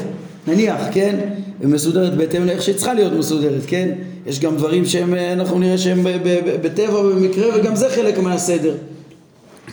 נניח, 0.49 0.81
כן? 0.93 1.17
ומסודרת 1.61 2.17
בהתאם 2.17 2.47
לאיך 2.47 2.63
שהיא 2.63 2.75
צריכה 2.75 2.95
להיות 2.95 3.13
מסודרת, 3.13 3.63
כן? 3.67 3.89
יש 4.27 4.41
גם 4.41 4.57
דברים 4.57 4.87
שהם, 4.87 5.15
אה, 5.15 5.33
אנחנו 5.33 5.59
נראה 5.59 5.79
שהם 5.79 6.07
בטבע 6.63 7.03
במקרה 7.03 7.47
וגם 7.55 7.77
זה 7.77 7.89
חלק 7.91 8.19
מהסדר, 8.19 8.75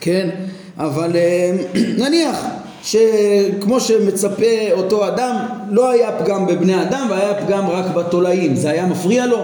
כן? 0.01 0.29
אבל 0.77 1.15
אה, 1.15 1.51
נניח 2.05 2.45
שכמו 2.83 3.79
שמצפה 3.79 4.71
אותו 4.71 5.07
אדם, 5.07 5.35
לא 5.71 5.91
היה 5.91 6.11
פגם 6.11 6.47
בבני 6.47 6.81
אדם 6.81 7.07
והיה 7.09 7.33
פגם 7.45 7.69
רק 7.69 7.85
בתולעים, 7.95 8.55
זה 8.55 8.69
היה 8.69 8.85
מפריע 8.85 9.25
לו? 9.25 9.37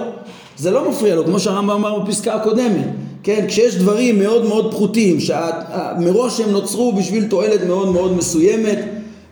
זה 0.57 0.71
לא 0.71 0.89
מפריע 0.89 1.15
לו, 1.15 1.25
כמו 1.25 1.39
שהרמב"ם 1.39 1.71
אמר 1.71 1.99
בפסקה 1.99 2.33
הקודמת, 2.33 2.85
כן, 3.23 3.45
כשיש 3.47 3.75
דברים 3.75 4.19
מאוד 4.19 4.45
מאוד 4.45 4.71
פחותים, 4.71 5.17
שמראש 5.19 6.39
הם 6.39 6.51
נוצרו 6.51 6.93
בשביל 6.93 7.25
תועלת 7.27 7.63
מאוד 7.67 7.91
מאוד 7.91 8.17
מסוימת 8.17 8.79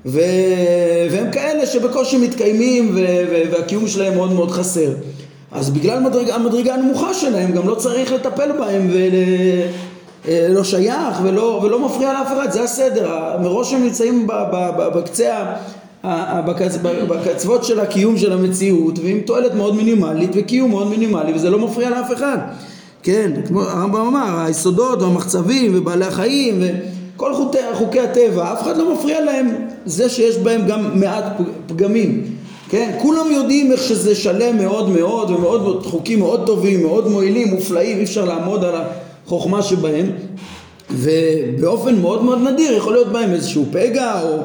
ו... 0.05 0.19
והם 1.11 1.31
כאלה 1.31 1.65
שבקושי 1.65 2.17
מתקיימים 2.17 2.91
ו... 2.95 2.99
והקיום 3.51 3.87
שלהם 3.87 4.15
מאוד 4.15 4.31
מאוד 4.31 4.51
חסר. 4.51 4.89
אז 5.53 5.69
בגלל 5.69 5.97
המדרג... 5.97 6.29
המדרגה 6.29 6.73
הנמוכה 6.73 7.13
שלהם 7.13 7.51
גם 7.51 7.67
לא 7.67 7.75
צריך 7.75 8.11
לטפל 8.11 8.51
בהם 8.51 8.89
ולא 8.93 10.59
ול... 10.59 10.63
שייך 10.63 11.19
ולא, 11.23 11.61
ולא 11.63 11.85
מפריע 11.85 12.13
לאף 12.13 12.27
אחד, 12.27 12.51
זה 12.51 12.63
הסדר. 12.63 13.37
מראש 13.41 13.73
הם 13.73 13.83
נמצאים 13.83 14.27
בקצה 14.95 15.45
בקצוות 17.07 17.63
של 17.63 17.79
הקיום 17.79 18.17
של 18.17 18.33
המציאות 18.33 18.99
ועם 18.99 19.19
תועלת 19.19 19.53
מאוד 19.53 19.75
מינימלית 19.75 20.29
וקיום 20.33 20.71
מאוד 20.71 20.87
מינימלי 20.87 21.33
וזה 21.33 21.49
לא 21.49 21.59
מפריע 21.59 21.89
לאף 21.89 22.13
אחד. 22.13 22.37
כן, 23.03 23.31
כמו 23.47 23.61
הרמב"ם 23.61 24.07
אמר, 24.07 24.45
היסודות 24.45 25.01
והמחצבים 25.01 25.71
ובעלי 25.75 26.05
החיים 26.05 26.61
וכל 27.15 27.33
חוקי, 27.33 27.57
חוקי 27.73 27.99
הטבע, 27.99 28.53
אף 28.53 28.61
אחד 28.61 28.77
לא 28.77 28.93
מפריע 28.93 29.21
להם. 29.21 29.55
זה 29.85 30.09
שיש 30.09 30.37
בהם 30.37 30.67
גם 30.67 30.99
מעט 30.99 31.25
פגמים 31.67 32.23
כן, 32.73 32.91
כולם 33.01 33.31
יודעים 33.31 33.71
איך 33.71 33.83
שזה 33.83 34.15
שלם 34.15 34.57
מאוד 34.57 34.89
מאוד 34.89 35.31
ומאוד 35.31 35.85
חוקים 35.85 36.19
מאוד 36.19 36.45
טובים, 36.45 36.83
מאוד 36.83 37.07
מועילים, 37.07 37.47
מופלאים, 37.47 37.97
אי 37.97 38.03
אפשר 38.03 38.25
לעמוד 38.25 38.63
על 38.63 38.75
החוכמה 39.25 39.61
שבהם 39.61 40.11
ובאופן 40.91 41.95
מאוד 41.95 42.23
מאוד 42.23 42.41
נדיר 42.41 42.73
יכול 42.73 42.93
להיות 42.93 43.07
בהם 43.07 43.33
איזשהו 43.33 43.65
פגע 43.71 44.21
או 44.21 44.37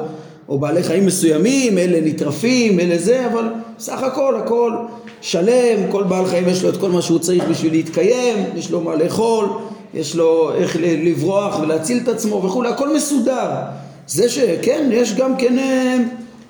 או 0.49 0.59
בעלי 0.59 0.83
חיים 0.83 1.05
מסוימים, 1.05 1.77
אלה 1.77 2.01
נטרפים, 2.01 2.79
אלה 2.79 2.97
זה, 2.97 3.25
אבל 3.25 3.43
סך 3.79 4.03
הכל 4.03 4.35
הכל 4.35 4.73
שלם, 5.21 5.91
כל 5.91 6.03
בעל 6.03 6.25
חיים 6.25 6.47
יש 6.47 6.63
לו 6.63 6.69
את 6.69 6.77
כל 6.77 6.89
מה 6.89 7.01
שהוא 7.01 7.19
צריך 7.19 7.43
בשביל 7.49 7.71
להתקיים, 7.71 8.37
יש 8.55 8.71
לו 8.71 8.81
מה 8.81 8.95
לאכול, 8.95 9.45
יש 9.93 10.15
לו 10.15 10.51
איך 10.55 10.77
לברוח 10.81 11.59
ולהציל 11.59 11.99
את 12.03 12.07
עצמו 12.07 12.43
וכולי, 12.45 12.69
הכל 12.69 12.95
מסודר. 12.95 13.49
זה 14.07 14.29
שכן, 14.29 14.89
יש 14.91 15.15
גם 15.15 15.35
כן 15.37 15.59
אה, 15.59 15.97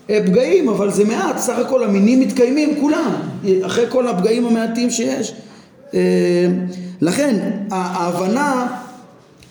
פגעים, 0.10 0.70
אבל 0.70 0.92
זה 0.92 1.06
מעט, 1.06 1.38
סך 1.38 1.58
הכל 1.58 1.84
המינים 1.84 2.20
מתקיימים 2.20 2.76
כולם, 2.80 3.12
אחרי 3.66 3.86
כל 3.90 4.08
הפגעים 4.08 4.46
המעטים 4.46 4.90
שיש. 4.90 5.34
אה, 5.94 6.00
לכן 7.02 7.36
ההבנה 7.72 8.68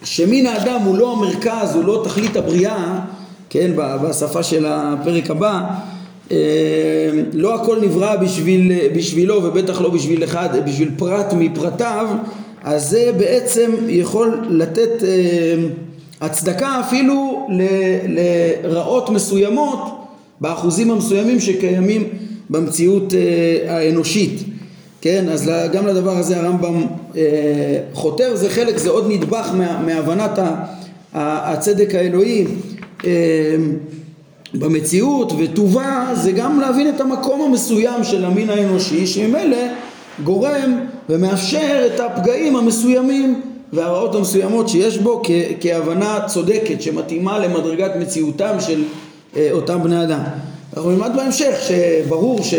שמין 0.04 0.46
האדם 0.46 0.80
הוא 0.84 0.98
לא 0.98 1.12
המרכז, 1.12 1.74
הוא 1.74 1.84
לא 1.84 2.02
תכלית 2.04 2.36
הבריאה, 2.36 2.98
כן, 3.50 3.70
בשפה 3.76 4.42
של 4.42 4.66
הפרק 4.68 5.30
הבא, 5.30 5.64
אה, 6.30 6.36
לא 7.32 7.54
הכל 7.54 7.78
נברא 7.82 8.16
בשביל, 8.16 8.72
בשבילו 8.96 9.44
ובטח 9.44 9.80
לא 9.80 9.90
בשביל 9.90 10.24
אחד, 10.24 10.48
בשביל 10.66 10.90
פרט 10.96 11.32
מפרטיו, 11.32 12.08
אז 12.64 12.90
זה 12.90 13.10
בעצם 13.18 13.70
יכול 13.88 14.40
לתת 14.48 15.02
אה, 15.02 15.54
הצדקה 16.20 16.80
אפילו 16.80 17.48
לרעות 18.64 19.10
מסוימות 19.10 19.97
באחוזים 20.40 20.90
המסוימים 20.90 21.40
שקיימים 21.40 22.08
במציאות 22.50 23.14
אה, 23.14 23.76
האנושית. 23.76 24.40
כן, 25.00 25.28
אז 25.28 25.50
גם 25.72 25.86
לדבר 25.86 26.18
הזה 26.18 26.36
הרמב"ם 26.40 26.86
חותר, 27.92 28.36
זה 28.36 28.50
חלק, 28.50 28.78
זה 28.78 28.90
עוד 28.90 29.04
נדבך 29.08 29.50
מהבנת 29.86 30.38
הצדק 31.14 31.94
האלוהי 31.94 32.44
אמ, 33.04 33.10
במציאות 34.54 35.32
וטובה 35.38 36.10
זה 36.14 36.32
גם 36.32 36.60
להבין 36.60 36.88
את 36.88 37.00
המקום 37.00 37.42
המסוים 37.42 38.04
של 38.04 38.24
המין 38.24 38.50
האנושי 38.50 39.06
שממילא 39.06 39.66
גורם 40.24 40.78
ומאפשר 41.08 41.86
את 41.86 42.00
הפגעים 42.00 42.56
המסוימים 42.56 43.40
והרעות 43.72 44.14
המסוימות 44.14 44.68
שיש 44.68 44.98
בו 44.98 45.22
כהבנה 45.60 46.20
צודקת 46.26 46.82
שמתאימה 46.82 47.38
למדרגת 47.38 47.96
מציאותם 48.00 48.54
של 48.60 48.82
אה, 48.82 48.84
אותם 49.52 49.82
בני 49.82 50.02
אדם. 50.02 50.20
אנחנו 50.76 50.90
נלמד 50.90 51.10
בהמשך 51.16 51.54
שברור 51.68 52.42
ש... 52.42 52.54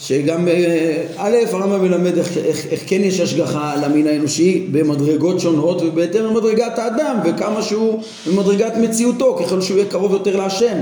שגם 0.00 0.48
אה, 0.48 1.02
א', 1.16 1.36
הרמב"ם 1.52 1.82
מלמד 1.82 2.18
איך, 2.18 2.36
איך, 2.36 2.66
איך 2.70 2.80
כן 2.86 3.00
יש 3.04 3.20
השגחה 3.20 3.72
על 3.72 3.84
המין 3.84 4.06
האנושי 4.06 4.68
במדרגות 4.72 5.40
שונות 5.40 5.82
ובהתאם 5.82 6.24
למדרגת 6.24 6.78
האדם 6.78 7.16
וכמה 7.24 7.62
שהוא 7.62 8.02
במדרגת 8.26 8.72
מציאותו 8.76 9.36
ככל 9.36 9.60
שהוא 9.60 9.78
יהיה 9.78 9.88
קרוב 9.90 10.12
יותר 10.12 10.36
להשם 10.36 10.78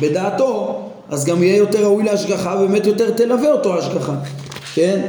בדעתו 0.00 0.80
אז 1.08 1.24
גם 1.24 1.42
יהיה 1.42 1.56
יותר 1.56 1.84
ראוי 1.84 2.04
להשגחה 2.04 2.56
ובאמת 2.56 2.86
יותר 2.86 3.10
תלווה 3.10 3.52
אותו 3.52 3.74
ההשגחה 3.74 4.14
כן 4.74 5.00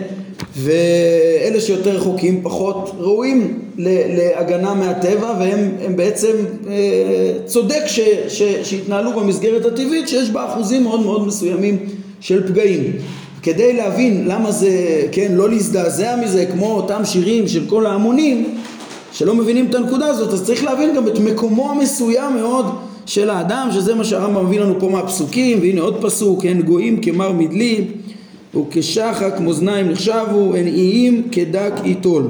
ואלה 0.55 1.61
שיותר 1.61 1.89
רחוקים 1.89 2.39
פחות 2.43 2.91
ראויים 2.97 3.59
להגנה 3.77 4.73
מהטבע 4.73 5.33
והם 5.39 5.95
בעצם 5.95 6.31
אה, 6.69 6.73
צודק 7.45 7.83
ש, 7.87 7.99
ש, 8.27 8.43
שהתנהלו 8.63 9.13
במסגרת 9.13 9.65
הטבעית 9.65 10.07
שיש 10.07 10.29
בה 10.29 10.45
אחוזים 10.45 10.83
מאוד 10.83 11.01
מאוד 11.01 11.27
מסוימים 11.27 11.77
של 12.19 12.47
פגעים. 12.47 12.83
כדי 13.43 13.73
להבין 13.73 14.27
למה 14.27 14.51
זה, 14.51 14.71
כן, 15.11 15.31
לא 15.31 15.49
להזדעזע 15.49 16.15
מזה 16.15 16.45
כמו 16.45 16.71
אותם 16.71 17.05
שירים 17.05 17.47
של 17.47 17.63
כל 17.67 17.85
ההמונים 17.85 18.57
שלא 19.13 19.35
מבינים 19.35 19.65
את 19.69 19.75
הנקודה 19.75 20.07
הזאת 20.07 20.33
אז 20.33 20.43
צריך 20.43 20.63
להבין 20.63 20.95
גם 20.95 21.07
את 21.07 21.19
מקומו 21.19 21.71
המסוים 21.71 22.35
מאוד 22.35 22.65
של 23.05 23.29
האדם 23.29 23.69
שזה 23.71 23.95
מה 23.95 24.03
שהרמב"ם 24.03 24.45
מביא 24.45 24.59
לנו 24.59 24.79
פה 24.79 24.89
מהפסוקים 24.89 25.59
והנה 25.61 25.81
עוד 25.81 26.01
פסוק 26.01 26.45
הן 26.45 26.61
גויים 26.61 27.01
כמר 27.01 27.31
מדלי 27.31 27.85
וכשחק 28.55 29.33
מאזניים 29.39 29.89
נחשבו 29.89 30.55
הן 30.55 30.67
איים 30.67 31.27
כדק 31.31 31.73
עיתול 31.83 32.27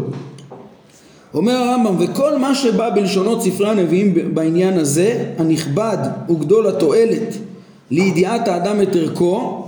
אומר 1.34 1.54
הרמב"ם 1.54 1.96
וכל 2.00 2.38
מה 2.38 2.56
שבא 2.56 2.90
בלשונות 2.96 3.44
ספרי 3.44 3.70
הנביאים 3.70 4.14
בעניין 4.34 4.80
הזה 4.80 5.26
הנכבד 5.38 5.98
וגדול 6.30 6.68
התועלת 6.68 7.38
לידיעת 7.92 8.48
האדם 8.48 8.82
את 8.82 8.96
ערכו 8.96 9.68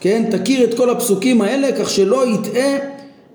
כן, 0.00 0.24
תכיר 0.30 0.64
את 0.64 0.74
כל 0.74 0.90
הפסוקים 0.90 1.42
האלה 1.42 1.72
כך 1.78 1.90
שלא 1.90 2.34
יטעה 2.34 2.76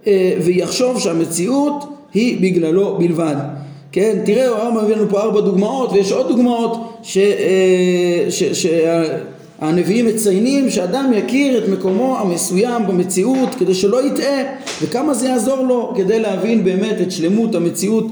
אה, 0.07 0.33
ויחשוב 0.43 0.99
שהמציאות 0.99 1.83
היא 2.13 2.41
בגללו 2.41 2.97
בלבד. 2.97 3.35
כן, 3.91 4.17
תראה, 4.25 4.47
הרמב"ם 4.47 4.83
מביא 4.83 4.95
לנו 4.95 5.09
פה 5.09 5.21
ארבע 5.21 5.41
דוגמאות 5.41 5.91
ויש 5.91 6.11
עוד 6.11 6.27
דוגמאות 6.27 6.99
שהנביאים 7.03 8.79
אה, 8.85 9.17
מציינים 9.61 10.69
שאדם 10.69 11.11
יכיר 11.15 11.63
את 11.63 11.69
מקומו 11.69 12.17
המסוים 12.19 12.87
במציאות 12.87 13.55
כדי 13.55 13.73
שלא 13.73 14.07
יטעה 14.07 14.43
וכמה 14.81 15.13
זה 15.13 15.27
יעזור 15.27 15.63
לו 15.63 15.93
כדי 15.97 16.19
להבין 16.19 16.63
באמת 16.63 17.01
את 17.01 17.11
שלמות 17.11 17.55
המציאות 17.55 18.05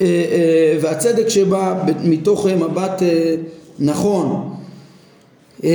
אה, 0.00 0.06
אה, 0.06 0.78
והצדק 0.80 1.28
שבה 1.28 1.84
מתוך 2.04 2.46
מבט 2.46 3.02
אה, 3.02 3.34
נכון. 3.78 4.50
אה, 5.64 5.70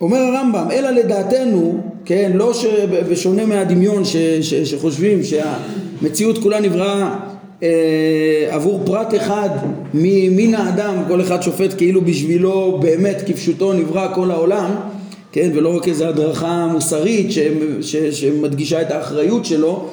אומר 0.00 0.18
הרמב"ם, 0.18 0.68
אלא 0.72 0.90
לדעתנו, 0.90 1.80
כן, 2.04 2.30
לא 2.34 2.54
שבשונה 2.54 3.46
מהדמיון 3.46 4.04
ש, 4.04 4.16
ש, 4.40 4.54
שחושבים 4.54 5.20
שהמציאות 5.22 6.38
כולה 6.38 6.60
נבראה 6.60 7.18
אה, 7.62 8.48
עבור 8.50 8.80
פרט 8.84 9.14
אחד 9.16 9.48
ממין 9.94 10.54
האדם, 10.54 10.94
כל 11.08 11.20
אחד 11.20 11.42
שופט 11.42 11.74
כאילו 11.76 12.00
בשבילו 12.00 12.78
באמת 12.82 13.22
כפשוטו 13.26 13.72
נברא 13.72 14.14
כל 14.14 14.30
העולם, 14.30 14.70
כן, 15.32 15.50
ולא 15.54 15.76
רק 15.76 15.88
איזו 15.88 16.06
הדרכה 16.06 16.66
מוסרית 16.72 17.32
ש, 17.32 17.38
ש, 17.80 17.96
שמדגישה 17.96 18.82
את 18.82 18.90
האחריות 18.90 19.44
שלו, 19.44 19.88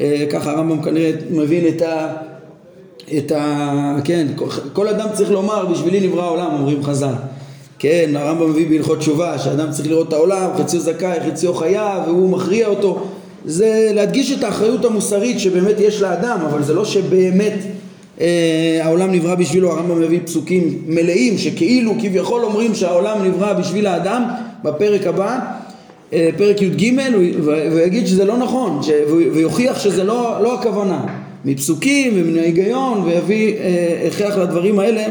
אה, 0.00 0.26
ככה 0.30 0.50
הרמב"ם 0.50 0.82
כנראה 0.82 1.10
מבין 1.30 1.68
את 1.68 1.82
ה... 1.82 2.14
את 3.18 3.32
ה... 3.32 3.96
כן, 4.04 4.26
כל 4.72 4.88
אדם 4.88 5.08
צריך 5.12 5.30
לומר 5.30 5.66
בשבילי 5.66 6.08
נברא 6.08 6.22
העולם, 6.22 6.52
אומרים 6.52 6.82
חז"ל. 6.82 7.14
כן, 7.78 8.10
הרמב"ם 8.14 8.50
מביא 8.50 8.68
בהלכות 8.68 8.98
תשובה, 8.98 9.38
שאדם 9.38 9.70
צריך 9.70 9.88
לראות 9.88 10.08
את 10.08 10.12
העולם, 10.12 10.50
חציו 10.58 10.80
זכאי, 10.80 11.18
חציו 11.26 11.54
חייב, 11.54 12.02
והוא 12.06 12.30
מכריע 12.30 12.66
אותו. 12.66 13.06
זה 13.44 13.90
להדגיש 13.94 14.32
את 14.32 14.44
האחריות 14.44 14.84
המוסרית 14.84 15.40
שבאמת 15.40 15.76
יש 15.80 16.02
לאדם, 16.02 16.38
אבל 16.50 16.62
זה 16.62 16.74
לא 16.74 16.84
שבאמת 16.84 17.54
אה, 18.20 18.80
העולם 18.82 19.12
נברא 19.12 19.34
בשבילו, 19.34 19.72
הרמב"ם 19.72 20.00
מביא 20.00 20.20
פסוקים 20.24 20.82
מלאים 20.86 21.38
שכאילו 21.38 21.94
כביכול 22.02 22.44
אומרים 22.44 22.74
שהעולם 22.74 23.24
נברא 23.24 23.52
בשביל 23.52 23.86
האדם, 23.86 24.24
בפרק 24.64 25.06
הבא, 25.06 25.38
אה, 26.12 26.28
פרק 26.36 26.62
י"ג, 26.62 26.92
ויגיד 27.44 28.06
שזה 28.06 28.24
לא 28.24 28.36
נכון, 28.36 28.82
ש... 28.82 28.90
ויוכיח 29.32 29.78
שזה 29.78 30.04
לא, 30.04 30.38
לא 30.42 30.54
הכוונה, 30.60 31.04
מפסוקים 31.44 32.12
ומן 32.16 32.38
ההיגיון, 32.38 33.02
ויביא 33.04 33.54
אה, 33.54 34.06
הכרח 34.06 34.36
לדברים 34.36 34.78
האלה 34.78 35.04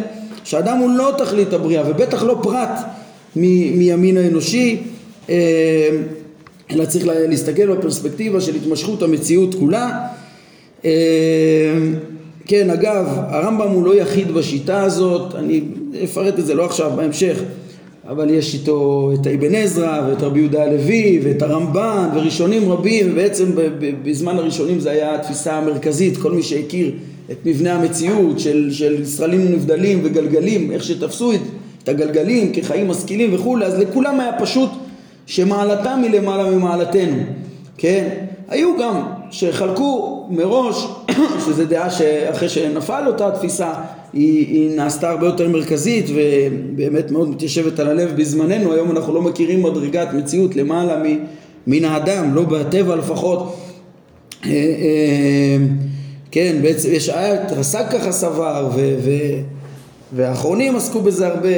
שאדם 0.44 0.78
הוא 0.78 0.90
לא 0.90 1.14
תכלית 1.18 1.54
הבריאה 1.54 1.84
ובטח 1.90 2.24
לא 2.24 2.40
פרט 2.44 2.80
מימין 3.36 4.18
האנושי 4.18 4.78
אה, 5.30 5.90
אלא 6.72 6.86
צריך 6.86 7.06
להסתכל 7.08 7.76
בפרספקטיבה 7.76 8.42
של 8.42 8.56
התמשכות 8.56 9.04
המציאות 9.04 9.56
כולה. 9.56 10.08
אה, 10.86 10.92
כן 12.46 12.70
אגב 12.70 13.06
הרמב"ם 13.08 13.70
הוא 13.70 13.86
לא 13.86 13.96
יחיד 13.96 14.32
בשיטה 14.32 14.84
הזאת 14.84 15.36
אני 15.36 15.62
אפרט 16.04 16.40
את 16.40 16.46
זה 16.46 16.54
לא 16.54 16.66
עכשיו 16.66 16.92
בהמשך 16.96 17.42
אבל 18.08 18.30
יש 18.30 18.54
איתו 18.54 19.12
את 19.14 19.28
אבן 19.28 19.56
עזרא 19.56 20.02
ואת 20.10 20.24
רבי 20.24 20.40
יהודה 20.40 20.64
הלוי 20.64 21.20
ואת 21.24 21.42
הרמב"ן 21.42 22.10
וראשונים 22.16 22.72
רבים 22.72 23.12
ובעצם 23.12 23.46
בזמן 24.04 24.38
הראשונים 24.38 24.80
זה 24.80 24.92
היה 24.92 25.16
התפיסה 25.16 25.54
המרכזית 25.54 26.18
כל 26.18 26.32
מי 26.32 26.44
שהכיר 26.44 26.92
את 27.32 27.38
מבנה 27.46 27.74
המציאות 27.74 28.40
של, 28.40 28.70
של 28.72 29.02
ישראלים 29.02 29.52
נבדלים 29.52 30.02
וגלגלים 30.04 30.72
איך 30.72 30.84
שתפסו 30.84 31.34
את, 31.34 31.40
את 31.84 31.90
הגלגלים 31.90 32.54
כחיים 32.54 32.88
משכילים 32.88 33.34
וכולי 33.34 33.66
אז 33.66 33.80
לכולם 33.80 34.20
היה 34.20 34.32
פשוט 34.40 34.70
שמעלתם 35.28 36.00
היא 36.04 36.12
למעלה 36.12 36.50
ממעלתנו 36.50 37.18
כן? 37.78 38.10
היו 38.48 38.78
גם 38.80 39.02
שחלקו 39.32 40.28
מראש 40.30 40.88
שזו 41.46 41.66
דעה 41.66 41.90
שאחרי 41.90 42.50
שנפל 42.50 43.04
אותה 43.08 43.32
תפיסה 43.32 43.74
היא, 44.14 44.48
היא 44.48 44.78
נעשתה 44.78 45.10
הרבה 45.10 45.26
יותר 45.26 45.50
מרכזית 45.50 46.06
ובאמת 46.10 47.12
מאוד 47.12 47.30
מתיישבת 47.30 47.80
על 47.80 47.88
הלב 47.88 48.14
בזמננו, 48.18 48.74
היום 48.74 48.92
אנחנו 48.92 49.14
לא 49.14 49.22
מכירים 49.22 49.64
מדרגת 49.64 50.08
מציאות 50.14 50.56
למעלה 50.56 51.04
מן 51.68 51.86
האדם, 51.86 52.36
לא 52.36 52.44
בטבע 52.44 52.96
לפחות. 52.96 53.56
אה, 54.46 54.50
אה, 54.50 55.58
כן, 56.32 56.56
בעצם 56.62 56.90
יש 56.92 57.10
היה 57.10 57.48
רס"ג 57.52 57.84
ככה 57.92 58.12
סבר 58.12 58.70
ו, 58.76 58.96
ו, 59.04 59.12
והאחרונים 60.14 60.76
עסקו 60.76 61.02
בזה 61.02 61.28
הרבה, 61.28 61.50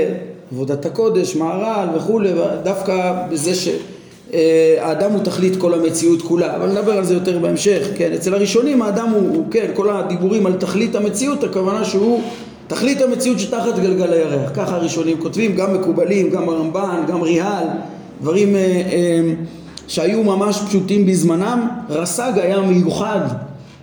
עבודת 0.52 0.86
הקודש, 0.86 1.36
מהר"ל 1.36 1.88
וכולי, 1.98 2.32
דווקא 2.64 3.26
בזה 3.32 3.56
ש... 3.56 3.70
אה, 4.34 5.08
הוא 5.12 5.24
תכלית 5.24 5.56
כל 5.56 5.74
המציאות 5.74 6.22
כולה, 6.22 6.56
אבל 6.56 6.72
נדבר 6.72 6.92
על 6.92 7.06
זה 7.06 7.14
יותר 7.14 7.40
בהמשך, 7.40 7.88
כן, 7.98 8.12
אצל 8.14 8.34
הראשונים 8.34 8.82
האדם 8.82 9.10
הוא, 9.10 9.36
הוא 9.36 9.46
כן, 9.52 9.72
כל 9.74 9.90
הדיבורים 9.90 10.46
על 10.46 10.54
תכלית 10.54 10.96
המציאות, 10.96 11.44
הכוונה 11.44 11.86
שהוא 11.86 12.22
תכלית 12.68 13.02
המציאות 13.02 13.40
שתחת 13.40 13.80
גלגל 13.80 14.14
הירח, 14.14 14.52
ככה 14.56 14.76
הראשונים 14.76 15.18
כותבים, 15.20 15.56
גם 15.56 15.74
מקובלים, 15.74 16.30
גם 16.30 16.50
הרמב"ן, 16.50 17.04
גם 17.08 17.22
ריהל, 17.22 17.68
דברים 18.22 18.56
אה, 18.56 18.62
אה, 18.62 19.34
שהיו 19.88 20.24
ממש 20.24 20.62
פשוטים 20.68 21.06
בזמנם, 21.06 21.68
רס"ג 21.90 22.32
היה 22.36 22.62
מיוחד 22.62 23.22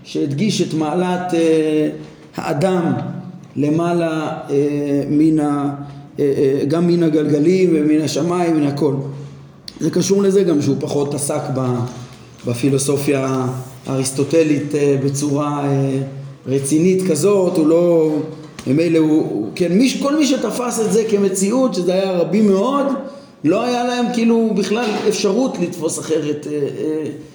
שהדגיש 0.04 0.62
את 0.62 0.74
מעלת 0.74 1.34
אה, 1.34 1.88
האדם 2.36 2.92
למעלה 3.56 4.28
אה, 4.50 5.02
מן 5.10 5.40
ה... 5.40 5.74
אה, 6.20 6.24
אה, 6.36 6.64
גם 6.64 6.86
מן 6.86 7.02
הגלגלים 7.02 7.70
ומן 7.72 8.00
השמיים, 8.00 8.56
מן 8.56 8.66
הכל. 8.66 8.94
זה 9.80 9.90
קשור 9.90 10.22
לזה 10.22 10.42
גם 10.42 10.62
שהוא 10.62 10.76
פחות 10.80 11.14
עסק 11.14 11.40
בפילוסופיה 12.46 13.46
האריסטוטלית 13.86 14.74
אה, 14.74 14.96
בצורה 15.04 15.68
רצינית 16.46 17.10
כזאת, 17.10 17.56
הוא 17.56 17.66
לא, 17.66 18.16
ממילא 18.66 18.98
הוא, 18.98 19.48
כן, 19.54 19.72
מי, 19.72 19.90
כל 20.02 20.16
מי 20.16 20.26
שתפס 20.26 20.80
את 20.80 20.92
זה 20.92 21.04
כמציאות, 21.10 21.74
שזה 21.74 21.92
היה 21.92 22.12
רבים 22.12 22.46
מאוד, 22.46 22.86
לא 23.44 23.62
היה 23.62 23.84
להם 23.84 24.06
כאילו 24.14 24.50
בכלל 24.56 24.90
אפשרות 25.08 25.58
לתפוס 25.60 25.98
אחרת 25.98 26.46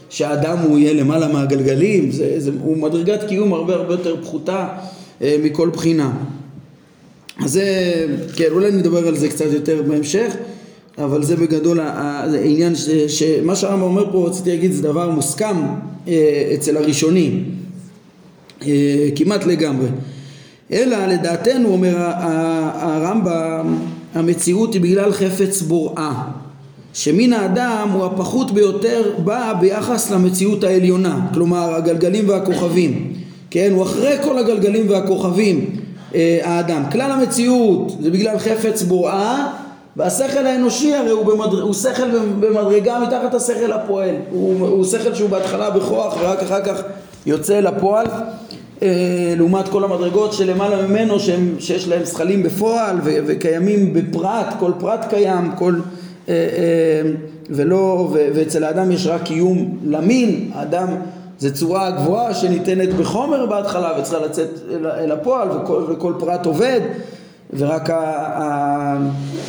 שהאדם 0.10 0.58
הוא 0.58 0.80
יהיה 0.80 0.94
למעלה 0.94 1.28
מהגלגלים, 1.28 2.12
זה, 2.12 2.34
זה, 2.38 2.52
הוא 2.63 2.78
מדרגת 2.78 3.24
קיום 3.28 3.54
הרבה 3.54 3.76
הרבה 3.76 3.94
יותר 3.94 4.15
פחותה 4.22 4.67
מכל 5.22 5.70
בחינה. 5.70 6.12
אז 7.43 7.51
זה, 7.51 8.06
כן, 8.36 8.47
אולי 8.51 8.71
נדבר 8.71 9.08
על 9.08 9.17
זה 9.17 9.30
קצת 9.30 9.45
יותר 9.54 9.82
בהמשך. 9.88 10.34
אבל 10.97 11.23
זה 11.23 11.36
בגדול 11.36 11.80
העניין 11.80 12.73
שמה 13.08 13.56
שהרמב"ם 13.56 13.82
אומר 13.82 14.12
פה 14.12 14.27
רציתי 14.27 14.49
להגיד 14.49 14.71
זה 14.71 14.84
דבר 14.84 15.10
מוסכם 15.10 15.56
אה, 16.08 16.51
אצל 16.54 16.77
הראשונים. 16.77 17.43
אה, 18.67 19.10
כמעט 19.15 19.45
לגמרי. 19.45 19.88
אלא 20.71 21.08
לדעתנו 21.08 21.69
אומר 21.69 21.95
הרמב"ם 22.73 23.77
המציאות 24.13 24.73
היא 24.73 24.82
בגלל 24.82 25.12
חפץ 25.12 25.62
בוראה 25.62 26.23
שמן 26.93 27.34
האדם 27.34 27.89
הוא 27.93 28.06
הפחות 28.06 28.51
ביותר 28.51 29.13
בא 29.23 29.54
ביחס 29.60 30.12
למציאות 30.12 30.63
העליונה 30.63 31.27
כלומר 31.34 31.75
הגלגלים 31.75 32.30
והכוכבים. 32.30 33.13
כן 33.49 33.71
הוא 33.73 33.84
אחרי 33.84 34.15
כל 34.23 34.38
הגלגלים 34.38 34.89
והכוכבים 34.89 35.81
אה, 36.15 36.39
האדם. 36.43 36.84
כלל 36.91 37.12
המציאות 37.12 37.91
זה 38.00 38.12
בגלל 38.12 38.38
חפץ 38.38 38.82
בוראה 38.82 39.47
והשכל 39.95 40.45
האנושי 40.45 40.93
הרי 40.93 41.10
הוא, 41.10 41.26
במדר... 41.26 41.62
הוא 41.62 41.74
שכל 41.74 42.10
במדרגה 42.39 43.00
מתחת 43.00 43.34
השכל 43.34 43.71
הפועל. 43.71 44.15
הוא, 44.32 44.67
הוא 44.67 44.86
שכל 44.86 45.13
שהוא 45.13 45.30
בהתחלה 45.30 45.69
בכוח 45.69 46.17
ורק 46.21 46.39
אחר 46.39 46.63
כך 46.65 46.84
יוצא 47.26 47.60
לפועל 47.60 48.08
אה, 48.84 49.34
לעומת 49.38 49.67
כל 49.67 49.84
המדרגות 49.84 50.34
שלמעלה 50.34 50.88
ממנו 50.88 51.19
שהם, 51.19 51.56
שיש 51.60 51.88
להם 51.88 52.06
שכלים 52.06 52.43
בפועל 52.43 52.95
ו, 53.04 53.12
וקיימים 53.28 53.93
בפרט, 53.93 54.47
כל 54.60 54.71
פרט 54.80 55.06
קיים, 55.10 55.52
כל, 55.56 55.76
אה, 56.30 56.34
אה, 56.34 57.12
ולא, 57.50 58.10
ו, 58.13 58.28
ואצל 58.36 58.63
האדם 58.63 58.91
יש 58.91 59.08
רק 59.08 59.24
קיום 59.24 59.78
למין, 59.84 60.52
האדם 60.54 60.88
זה 61.41 61.54
צורה 61.54 61.91
גבוהה 61.91 62.34
שניתנת 62.34 62.93
בחומר 62.93 63.45
בהתחלה 63.45 63.99
וצריכה 63.99 64.25
לצאת 64.25 64.49
אל, 64.86 65.12
הפועל 65.12 65.51
וכל, 65.51 65.84
וכל 65.89 66.13
פרט 66.19 66.45
עובד 66.45 66.82
ורק 67.54 67.89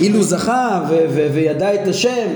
אילו 0.01 0.23
זכה 0.23 0.85
ו- 0.89 1.05
ו- 1.09 1.29
וידע 1.33 1.75
את 1.75 1.89
השם 1.89 2.29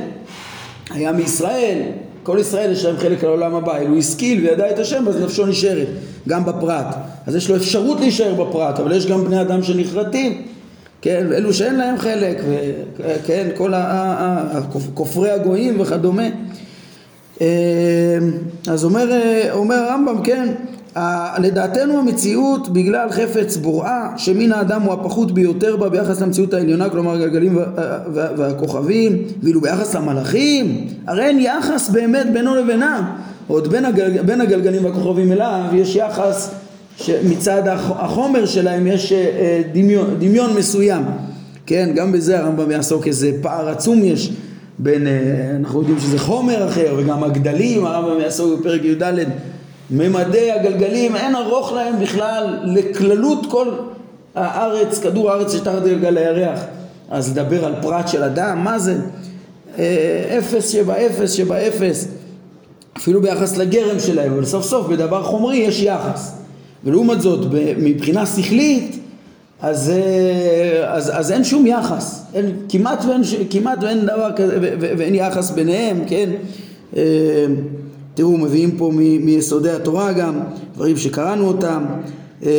היה 0.91 1.13
מישראל. 1.13 1.79
כל 2.23 2.37
ישראל 2.41 2.73
יש 2.73 2.85
להם 2.85 2.97
חלק 2.97 3.25
לעולם 3.25 3.55
הבא. 3.55 3.79
אילו 3.79 3.99
השכיל 3.99 4.47
וידע 4.47 4.71
את 4.71 4.79
השם 4.79 5.09
אז 5.09 5.23
נפשו 5.23 5.47
נשארת 5.47 5.89
גם 6.29 6.45
בפרט. 6.45 6.97
אז 7.27 7.37
יש 7.37 7.51
לו 7.51 7.57
אפשרות 7.57 8.01
להישאר 8.01 8.35
בפרט 8.35 8.81
אבל 8.81 8.93
יש 8.93 9.07
גם 9.07 9.25
בני 9.25 9.41
אדם 9.41 9.63
שנחרטים 9.63 10.43
כן, 11.03 11.27
אלו 11.33 11.53
שאין 11.53 11.77
להם 11.77 11.99
חלק, 11.99 12.41
כן, 13.27 13.49
כל 13.57 13.73
כופרי 14.95 15.31
הגויים 15.31 15.81
וכדומה. 15.81 16.27
אה, 17.41 17.47
אז 18.69 18.85
אומר, 18.85 19.09
אומר 19.53 19.75
הרמב"ם, 19.75 20.23
כן, 20.25 20.49
לדעתנו 21.39 21.99
המציאות 21.99 22.69
בגלל 22.69 23.11
חפץ 23.11 23.57
בוראה 23.57 24.09
שמן 24.17 24.53
האדם 24.53 24.83
הוא 24.83 24.93
הפחות 24.93 25.33
ביותר 25.33 25.77
בה 25.77 25.89
ביחס 25.89 26.21
למציאות 26.21 26.55
העליונה 26.55 26.91
כלומר 26.91 27.13
הגלגלים 27.13 27.59
והכוכבים 28.13 29.23
ואילו 29.43 29.61
ביחס 29.61 29.95
למלאכים 29.95 30.87
הרי 31.07 31.25
אין 31.25 31.39
יחס 31.41 31.89
באמת 31.89 32.27
בינו 32.33 32.55
לבינם 32.55 33.03
עוד 33.49 33.69
בין, 33.69 33.85
הגל, 33.85 34.23
בין 34.23 34.41
הגלגלים 34.41 34.85
והכוכבים 34.85 35.33
אליו 35.33 35.63
יש 35.73 35.97
יחס 35.97 36.51
שמצד 36.97 37.63
החומר 37.89 38.47
שלהם 38.47 38.87
יש 38.87 39.13
אה, 39.13 39.63
דמיון, 39.73 40.17
דמיון 40.19 40.57
מסוים. 40.57 41.03
כן 41.67 41.91
גם 41.95 42.13
בזה 42.13 42.39
הרמב"ם 42.39 42.71
יעסוק 42.71 43.07
איזה 43.07 43.31
פער 43.43 43.69
עצום 43.69 44.05
יש 44.05 44.33
בין 44.79 45.07
אה, 45.07 45.13
אנחנו 45.61 45.79
יודעים 45.81 46.01
שזה 46.01 46.19
חומר 46.19 46.69
אחר 46.69 46.95
וגם 46.97 47.25
הגדלים 47.25 47.87
הרמב"ם 47.87 48.21
יעסוק 48.21 48.61
בפרק 48.61 48.85
י"ד 48.85 49.03
ממדי 49.91 50.53
הגלגלים 50.53 51.17
אין 51.17 51.37
ארוך 51.37 51.73
להם 51.73 52.01
בכלל 52.01 52.59
לכללות 52.65 53.47
כל 53.51 53.69
הארץ, 54.35 54.99
כדור 54.99 55.31
הארץ 55.31 55.53
שתחת 55.53 55.83
גלגל 55.83 56.19
הירח. 56.19 56.61
אז 57.11 57.31
לדבר 57.31 57.65
על 57.65 57.75
פרט 57.83 58.09
של 58.09 58.23
אדם, 58.23 58.65
מה 58.65 58.79
זה? 58.79 58.97
אה, 59.79 60.39
אפס 60.39 60.69
שבאפס 60.69 61.33
שבאפס, 61.33 62.09
אפילו 62.97 63.23
ביחס 63.23 63.57
לגרם 63.57 64.01
שלהם, 64.01 64.33
אבל 64.33 64.45
סוף 64.45 64.65
סוף 64.65 64.87
בדבר 64.87 65.23
חומרי 65.23 65.57
יש 65.57 65.83
יחס. 65.83 66.33
ולעומת 66.85 67.21
זאת, 67.21 67.47
מבחינה 67.79 68.27
שכלית, 68.27 69.01
אז, 69.63 69.91
אה, 69.91 70.95
אז, 70.95 71.11
אז 71.15 71.33
אין 71.33 71.45
שום 71.45 71.67
יחס, 71.67 72.25
אין, 72.35 72.53
כמעט, 72.69 73.05
ואין, 73.05 73.23
כמעט 73.51 73.79
ואין 73.83 74.07
דבר 74.07 74.31
כזה, 74.37 74.59
ואין 74.81 75.15
יחס 75.15 75.51
ביניהם, 75.51 76.01
כן? 76.07 76.31
אה, 76.97 77.47
תראו, 78.15 78.37
מביאים 78.37 78.77
פה 78.77 78.91
מיסודי 79.21 79.71
התורה 79.71 80.13
גם, 80.13 80.41
דברים 80.75 80.97
שקראנו 80.97 81.49
אותם. 81.49 81.85
אה, 82.47 82.51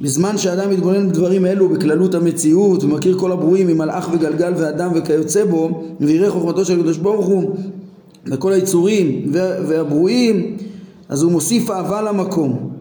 בזמן 0.00 0.38
שאדם 0.38 0.70
מתבונן 0.70 1.08
בדברים 1.08 1.46
אלו 1.46 1.68
בכללות 1.68 2.14
המציאות 2.14 2.84
ומכיר 2.84 3.18
כל 3.18 3.32
הברואים 3.32 3.66
ממלאך 3.66 4.08
וגלגל 4.12 4.52
ואדם 4.56 4.90
וכיוצא 4.94 5.44
בו 5.44 5.84
ויראה 6.00 6.30
חוכמתו 6.30 6.64
של 6.64 6.78
הקדוש 6.78 6.98
ברוך 6.98 7.26
הוא 7.26 7.56
וכל 8.26 8.52
היצורים 8.52 9.22
והברואים 9.68 10.56
אז 11.08 11.22
הוא 11.22 11.32
מוסיף 11.32 11.70
אהבה 11.70 12.02
למקום 12.02 12.73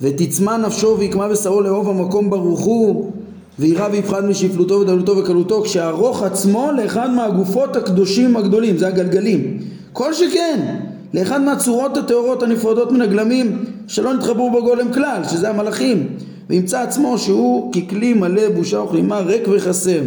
ותצמא 0.00 0.56
נפשו 0.56 0.96
ויקמא 0.98 1.28
בשרו 1.28 1.60
לאהוב 1.60 1.88
המקום 1.88 2.30
ברוך 2.30 2.60
הוא 2.60 3.12
וירא 3.58 3.88
ויפחד 3.92 4.24
משפלותו 4.24 4.74
ודלותו 4.74 5.16
וקלותו 5.16 5.62
כשהרוך 5.62 6.22
עצמו 6.22 6.70
לאחד 6.76 7.10
מהגופות 7.10 7.76
הקדושים 7.76 8.36
הגדולים 8.36 8.78
זה 8.78 8.88
הגלגלים 8.88 9.58
כל 9.92 10.14
שכן 10.14 10.76
לאחד 11.14 11.40
מהצורות 11.40 11.96
הטהורות 11.96 12.42
הנפרדות 12.42 12.92
מן 12.92 13.02
הגלמים 13.02 13.64
שלא 13.88 14.14
נתחברו 14.14 14.50
בגולם 14.50 14.92
כלל, 14.92 15.22
שזה 15.30 15.50
המלאכים, 15.50 16.08
וימצא 16.50 16.80
עצמו 16.80 17.18
שהוא 17.18 17.72
ככלי 17.72 18.14
מלא 18.14 18.48
בושה 18.48 18.80
וכלימה 18.80 19.18
ריק 19.18 19.42
וחסר. 19.48 20.00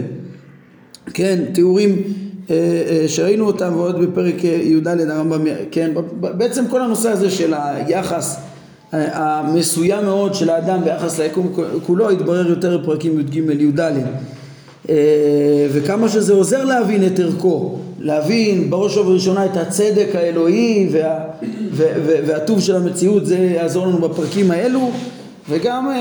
כן, 1.13 1.39
תיאורים 1.53 2.01
אה, 2.49 2.55
אה, 2.55 3.07
שראינו 3.07 3.47
אותם 3.47 3.73
ועוד 3.75 3.99
בפרק 4.01 4.45
אה, 4.45 4.49
י"ד 4.49 4.87
הרמב"ם, 4.87 5.41
כן, 5.71 5.91
בעצם 6.19 6.67
כל 6.67 6.81
הנושא 6.81 7.09
הזה 7.09 7.29
של 7.29 7.53
היחס 7.57 8.39
המסוים 8.93 10.05
מאוד 10.05 10.33
של 10.33 10.49
האדם 10.49 10.83
ביחס 10.83 11.19
ליקום 11.19 11.53
כולו 11.85 12.09
התברר 12.09 12.49
יותר 12.49 12.77
בפרקים 12.77 13.19
י"ג 13.19 13.35
י"ד. 13.35 13.91
וכמה 15.73 16.09
שזה 16.09 16.33
עוזר 16.33 16.65
להבין 16.65 17.07
את 17.07 17.19
ערכו, 17.19 17.77
להבין 17.99 18.69
בראש 18.69 18.97
ובראשונה 18.97 19.45
את 19.45 19.57
הצדק 19.57 20.07
האלוהי 20.13 20.89
וה, 20.91 21.19
ו, 21.71 21.83
ו, 22.05 22.13
והטוב 22.27 22.59
של 22.59 22.75
המציאות, 22.75 23.25
זה 23.25 23.37
יעזור 23.37 23.87
לנו 23.87 23.97
בפרקים 23.97 24.51
האלו, 24.51 24.91
וגם, 25.49 25.91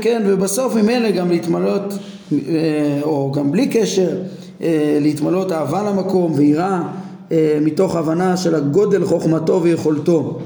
כן, 0.00 0.22
ובסוף 0.26 0.74
ממילא 0.74 1.10
גם 1.10 1.30
להתמלות, 1.30 1.94
או 3.02 3.32
גם 3.32 3.52
בלי 3.52 3.66
קשר, 3.66 4.10
להתמלות 5.00 5.52
אהבה 5.52 5.82
למקום 5.82 6.32
ויראה 6.36 6.82
מתוך 7.60 7.96
הבנה 7.96 8.36
של 8.36 8.54
הגודל 8.54 9.04
חוכמתו 9.04 9.62
ויכולתו, 9.62 10.38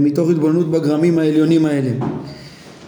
מתוך 0.00 0.30
התבוננות 0.30 0.70
בגרמים 0.70 1.18
העליונים 1.18 1.66
האלה. 1.66 1.90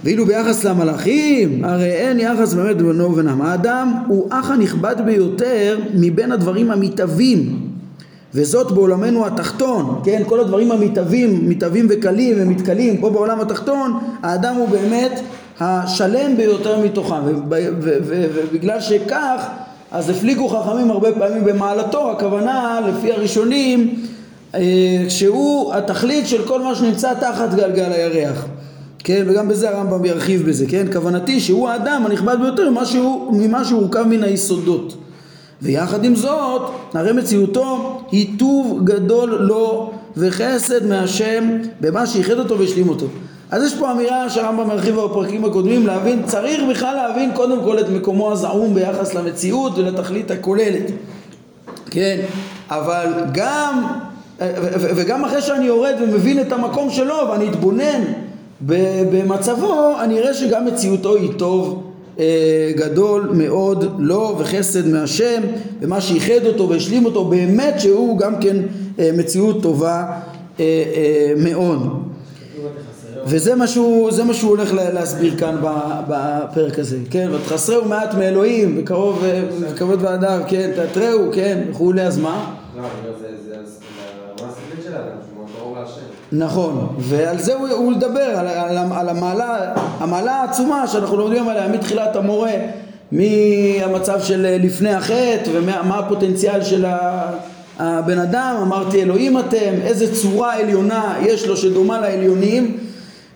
ואילו 0.05 0.27
ביחס 0.27 0.65
למלאכים, 0.65 1.65
הרי 1.65 1.93
אין 1.93 2.21
יחס 2.21 2.55
באמת 2.55 2.77
בינו 2.77 3.05
ובינם. 3.05 3.43
האדם 3.43 3.93
הוא 4.09 4.27
אח 4.31 4.51
הנכבד 4.51 4.97
ביותר 5.05 5.79
מבין 5.95 6.33
הדברים 6.33 6.71
המתהווים, 6.71 7.59
וזאת 8.35 8.73
בעולמנו 8.73 9.27
התחתון, 9.27 10.01
כן? 10.05 10.23
כל 10.27 10.41
הדברים 10.41 10.73
המתהווים, 10.73 11.49
מתהווים 11.49 11.87
וקלים 11.91 12.37
ומתכלים, 12.39 12.97
פה 12.97 13.11
בעולם 13.11 13.41
התחתון, 13.41 13.99
האדם 14.23 14.55
הוא 14.55 14.69
באמת 14.69 15.21
השלם 15.61 16.37
ביותר 16.37 16.85
מתוכם, 16.85 17.21
ובגלל 17.49 18.81
שכך, 18.81 19.47
אז 19.91 20.11
הפליגו 20.11 20.49
חכמים 20.49 20.91
הרבה 20.91 21.13
פעמים 21.13 21.45
במעלתו, 21.45 22.11
הכוונה, 22.11 22.81
לפי 22.89 23.13
הראשונים, 23.13 23.95
אה, 23.95 24.16
שהוא 25.09 25.75
התכלית 25.75 26.29
של 26.29 26.45
כל 26.47 26.63
מה 26.63 26.75
שנמצא 26.75 27.15
תחת 27.15 27.55
גלגל 27.55 27.93
הירח. 27.93 28.47
כן, 28.99 29.25
וגם 29.27 29.49
בזה 29.49 29.71
הרמב"ם 29.71 30.05
ירחיב 30.05 30.49
בזה, 30.49 30.67
כן? 30.69 30.87
כוונתי 30.93 31.41
שהוא 31.41 31.69
האדם 31.69 32.03
הנכבד 32.07 32.37
ביותר 32.41 32.71
ממה 32.71 32.85
שהוא, 32.85 33.33
ממה 33.33 33.65
שהוא 33.65 33.81
הורכב 33.81 34.03
מן 34.03 34.23
היסודות. 34.23 34.97
ויחד 35.63 36.05
עם 36.05 36.17
זאת, 36.17 36.63
הרי 36.95 37.13
מציאותו 37.13 38.01
היא 38.11 38.39
טוב 38.39 38.81
גדול 38.85 39.39
לו 39.41 39.93
וחסד 40.17 40.87
מהשם 40.87 41.59
במה 41.81 42.07
שאיחד 42.07 42.39
אותו 42.39 42.59
והשלים 42.59 42.89
אותו. 42.89 43.07
אז 43.51 43.63
יש 43.63 43.75
פה 43.75 43.93
אמירה 43.93 44.31
שהרמב"ם 44.31 44.69
מרחיב 44.69 45.01
בפרקים 45.01 45.45
הקודמים 45.45 45.87
להבין, 45.87 46.23
צריך 46.27 46.61
בכלל 46.71 46.95
להבין 46.95 47.31
קודם 47.35 47.59
כל 47.65 47.79
את 47.79 47.89
מקומו 47.89 48.33
הזעום 48.33 48.75
ביחס 48.75 49.15
למציאות 49.15 49.79
ולתכלית 49.79 50.31
הכוללת. 50.31 50.91
כן, 51.91 52.21
אבל 52.71 53.13
גם, 53.33 53.87
וגם 54.97 55.25
אחרי 55.25 55.43
שאני 55.43 55.65
יורד 55.65 55.95
ומבין 56.03 56.41
את 56.41 56.53
המקום 56.53 56.91
שלו 56.91 57.17
ואני 57.31 57.49
אתבונן 57.49 58.03
במצבו 59.11 59.93
אני 60.01 60.19
אראה 60.19 60.35
שגם 60.35 60.65
מציאותו 60.65 61.17
היא 61.17 61.31
טוב 61.37 61.83
אה, 62.19 62.73
גדול 62.77 63.31
מאוד 63.33 63.95
לו 63.99 64.37
וחסד 64.39 64.89
מהשם 64.89 65.43
ומה 65.81 66.01
שאיחד 66.01 66.47
אותו 66.47 66.69
והשלים 66.69 67.05
אותו 67.05 67.25
באמת 67.25 67.81
שהוא 67.81 68.19
גם 68.19 68.41
כן 68.41 68.57
אה, 68.99 69.11
מציאות 69.15 69.63
טובה 69.63 70.05
אה, 70.61 70.65
מאוד 71.37 72.07
וזה 73.27 73.55
מה 73.55 73.67
שהוא, 73.67 74.11
מה 74.27 74.35
שהוא 74.35 74.51
הולך 74.51 74.73
להסביר 74.75 75.37
כאן 75.39 75.57
בפרק 76.09 76.79
הזה, 76.79 76.99
כן, 77.11 77.29
ותחסרהו 77.33 77.89
מעט 77.89 78.15
מאלוהים 78.15 78.75
וקרוב 78.79 79.25
וכבוד 79.61 80.03
והדר, 80.03 80.43
כן, 80.49 80.71
תתרהו, 80.77 81.31
כן, 81.33 81.63
וכולי, 81.71 82.03
אז 82.03 82.19
מה? 82.19 82.55
לא, 82.77 82.83
זה, 83.21 83.36
נכון, 86.33 86.97
ועל 86.99 87.39
זה 87.39 87.55
הוא, 87.55 87.69
הוא 87.69 87.93
לדבר, 87.93 88.21
על, 88.37 88.49
על, 88.49 88.79
על 88.93 89.09
המעלה, 89.09 89.75
המעלה 89.99 90.33
העצומה 90.33 90.87
שאנחנו 90.87 91.17
לומדים 91.17 91.49
עליה 91.49 91.69
מתחילת 91.69 92.17
המורה, 92.17 92.53
מהמצב 93.13 94.21
של 94.21 94.57
לפני 94.63 94.95
החטא 94.95 95.51
ומה 95.53 95.99
הפוטנציאל 95.99 96.63
של 96.65 96.85
הבן 97.79 98.19
אדם, 98.19 98.57
אמרתי 98.63 99.03
אלוהים 99.03 99.39
אתם, 99.39 99.75
איזה 99.83 100.15
צורה 100.15 100.55
עליונה 100.57 101.15
יש 101.23 101.47
לו 101.47 101.57
שדומה 101.57 102.01
לעליונים 102.01 102.77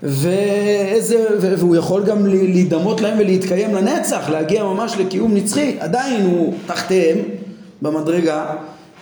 ואיזה, 0.03 1.27
והוא 1.39 1.77
יכול 1.77 2.05
גם 2.05 2.27
להידמות 2.27 3.01
להם 3.01 3.19
ולהתקיים 3.19 3.75
לנצח, 3.75 4.31
להגיע 4.31 4.65
ממש 4.65 4.97
לקיום 4.99 5.35
נצחי, 5.35 5.77
עדיין 5.81 6.27
הוא 6.27 6.55
תחתיהם 6.67 7.19
במדרגה 7.83 8.55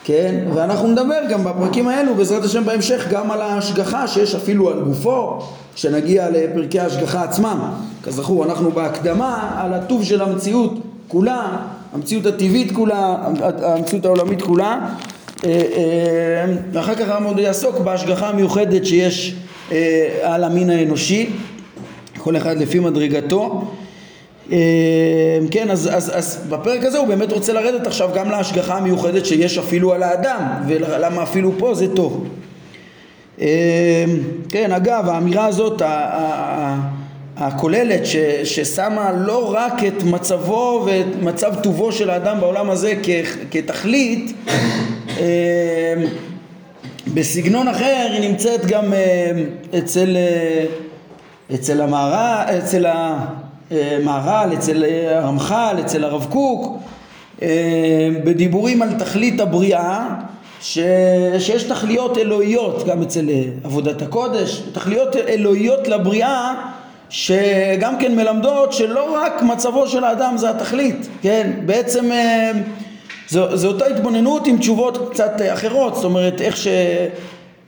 כן? 0.03 0.35
ואנחנו 0.53 0.87
נדבר 0.87 1.19
גם 1.29 1.43
בפרקים 1.43 1.87
האלו 1.87 2.15
בעזרת 2.15 2.43
השם 2.43 2.65
בהמשך 2.65 3.07
גם 3.11 3.31
על 3.31 3.41
ההשגחה 3.41 4.07
שיש 4.07 4.35
אפילו 4.35 4.69
על 4.69 4.81
גופו 4.81 5.39
כשנגיע 5.75 6.29
לפרקי 6.29 6.79
ההשגחה 6.79 7.23
עצמם 7.23 7.59
כזכור 8.03 8.45
אנחנו 8.45 8.71
בהקדמה 8.71 9.55
על 9.57 9.73
הטוב 9.73 10.03
של 10.03 10.21
המציאות 10.21 10.73
כולה 11.07 11.57
המציאות 11.93 12.25
הטבעית 12.25 12.71
כולה 12.71 13.17
המציאות 13.61 14.05
העולמית 14.05 14.41
כולה 14.41 14.79
אה, 15.45 15.49
אה, 15.49 16.55
ואחר 16.71 16.95
כך 16.95 17.09
הרמב"ם 17.09 17.39
יעסוק 17.39 17.79
בהשגחה 17.79 18.29
המיוחדת 18.29 18.85
שיש 18.85 19.35
אה, 19.71 20.19
על 20.23 20.43
המין 20.43 20.69
האנושי 20.69 21.29
כל 22.17 22.37
אחד 22.37 22.57
לפי 22.57 22.79
מדרגתו 22.79 23.71
כן, 25.51 25.71
אז, 25.71 25.89
אז, 25.93 26.11
אז 26.17 26.45
בפרק 26.49 26.83
הזה 26.83 26.97
הוא 26.97 27.07
באמת 27.07 27.31
רוצה 27.31 27.53
לרדת 27.53 27.87
עכשיו 27.87 28.09
גם 28.15 28.31
להשגחה 28.31 28.77
המיוחדת 28.77 29.25
שיש 29.25 29.57
אפילו 29.57 29.93
על 29.93 30.03
האדם, 30.03 30.43
ולמה 30.67 31.23
אפילו 31.23 31.51
פה 31.57 31.73
זה 31.73 31.95
טוב. 31.95 32.27
אמ, 33.39 33.45
כן, 34.49 34.71
אגב, 34.71 35.09
האמירה 35.09 35.45
הזאת, 35.45 35.81
הכוללת 37.37 38.05
ש, 38.05 38.15
ששמה 38.43 39.11
לא 39.11 39.53
רק 39.53 39.83
את 39.83 40.03
מצבו 40.03 40.83
ואת 40.85 41.21
מצב 41.21 41.53
טובו 41.63 41.91
של 41.91 42.09
האדם 42.09 42.39
בעולם 42.39 42.69
הזה 42.69 42.93
כ, 43.03 43.09
כתכלית, 43.51 44.33
אמ, 45.19 45.23
בסגנון 47.13 47.67
אחר 47.67 48.07
היא 48.11 48.29
נמצאת 48.29 48.65
גם 48.65 48.93
אצל, 49.77 50.17
אצל 51.53 51.81
המערה, 51.81 52.57
אצל 52.57 52.85
ה... 52.85 53.25
מהר"ל, 54.03 54.53
אצל 54.53 54.83
הרמח"ל, 55.15 55.75
אצל 55.79 56.03
הרב 56.03 56.27
קוק, 56.29 56.79
אה, 57.41 58.09
בדיבורים 58.23 58.81
על 58.81 58.89
תכלית 58.99 59.39
הבריאה, 59.39 60.07
ש... 60.61 60.79
שיש 61.39 61.63
תכליות 61.63 62.17
אלוהיות 62.17 62.87
גם 62.87 63.01
אצל 63.01 63.29
אה, 63.29 63.43
עבודת 63.63 64.01
הקודש, 64.01 64.63
תכליות 64.73 65.15
אלוהיות 65.15 65.87
לבריאה 65.87 66.53
שגם 67.09 67.97
כן 67.99 68.15
מלמדות 68.15 68.73
שלא 68.73 69.15
רק 69.15 69.41
מצבו 69.41 69.87
של 69.87 70.03
האדם 70.03 70.37
זה 70.37 70.49
התכלית, 70.49 71.07
כן? 71.21 71.51
בעצם 71.65 72.11
אה, 72.11 72.51
זו, 73.29 73.57
זו 73.57 73.67
אותה 73.67 73.85
התבוננות 73.85 74.47
עם 74.47 74.57
תשובות 74.57 75.09
קצת 75.11 75.31
אחרות, 75.53 75.95
זאת 75.95 76.03
אומרת 76.03 76.41
איך 76.41 76.57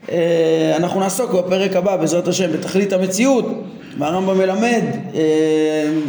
שאנחנו 0.08 1.00
נעסוק 1.00 1.32
בפרק 1.32 1.76
הבא 1.76 1.96
בעזרת 1.96 2.28
השם 2.28 2.52
בתכלית 2.52 2.92
המציאות 2.92 3.46
והרמב"ם 3.98 4.38
מלמד 4.38 4.82
אה, 5.14 5.20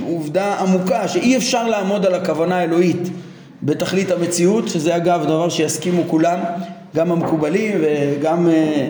עובדה 0.08 0.60
עמוקה 0.60 1.08
שאי 1.08 1.38
אפשר 1.38 1.68
לעמוד 1.68 2.06
על 2.06 2.14
הכוונה 2.14 2.58
האלוהית 2.58 3.10
בתכלית 3.64 4.12
המציאות, 4.12 4.68
שזה 4.68 4.96
אגב 4.96 5.24
דבר 5.24 5.50
שיסכימו 5.50 6.04
כולם, 6.08 6.40
גם 6.96 7.12
המקובלים 7.12 7.82
וגם 7.82 8.50
אה, 8.50 8.90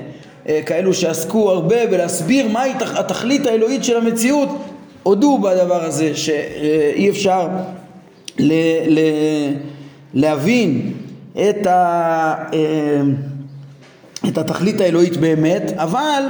אה, 0.50 0.62
כאלו 0.66 0.94
שעסקו 0.94 1.52
הרבה 1.52 1.88
בלהסביר 1.88 2.48
מהי 2.48 2.74
התכלית 2.96 3.46
האלוהית 3.48 3.84
של 3.84 3.98
המציאות, 3.98 4.50
הודו 5.04 5.38
בדבר 5.38 5.84
הזה 5.84 6.16
שאי 6.16 7.10
אפשר 7.10 7.48
ל, 8.40 8.54
ל, 8.88 9.00
להבין 10.14 10.94
את, 11.34 11.68
ה, 11.68 12.36
אה, 12.54 13.02
את 14.28 14.38
התכלית 14.38 14.82
האלוהית 14.82 15.18
באמת, 15.18 15.72
אבל 15.76 16.24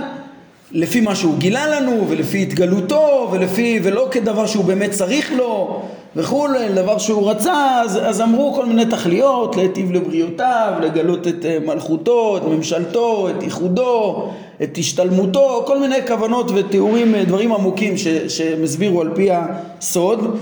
לפי 0.73 1.01
מה 1.01 1.15
שהוא 1.15 1.37
גילה 1.37 1.67
לנו 1.67 2.05
ולפי 2.09 2.41
התגלותו 2.41 3.29
ולפי 3.31 3.79
ולא 3.83 4.07
כדבר 4.11 4.45
שהוא 4.45 4.65
באמת 4.65 4.91
צריך 4.91 5.31
לו 5.31 5.81
וכולי, 6.15 6.69
דבר 6.75 6.97
שהוא 6.97 7.29
רצה 7.29 7.81
אז, 7.81 7.99
אז 8.03 8.21
אמרו 8.21 8.53
כל 8.53 8.65
מיני 8.65 8.85
תכליות 8.85 9.55
להיטיב 9.55 9.91
לבריאותיו, 9.91 10.73
לגלות 10.81 11.27
את 11.27 11.45
אה, 11.45 11.57
מלכותו, 11.65 12.37
את 12.37 12.43
ממשלתו, 12.43 13.29
את 13.29 13.43
ייחודו, 13.43 14.29
את 14.63 14.77
השתלמותו, 14.77 15.63
כל 15.67 15.79
מיני 15.79 15.95
כוונות 16.07 16.51
ותיאורים, 16.55 17.15
אה, 17.15 17.23
דברים 17.25 17.53
עמוקים 17.53 17.97
ש, 17.97 18.07
שהם 18.07 18.63
הסבירו 18.63 19.01
על 19.01 19.09
פי 19.15 19.29
הסוד 19.31 20.37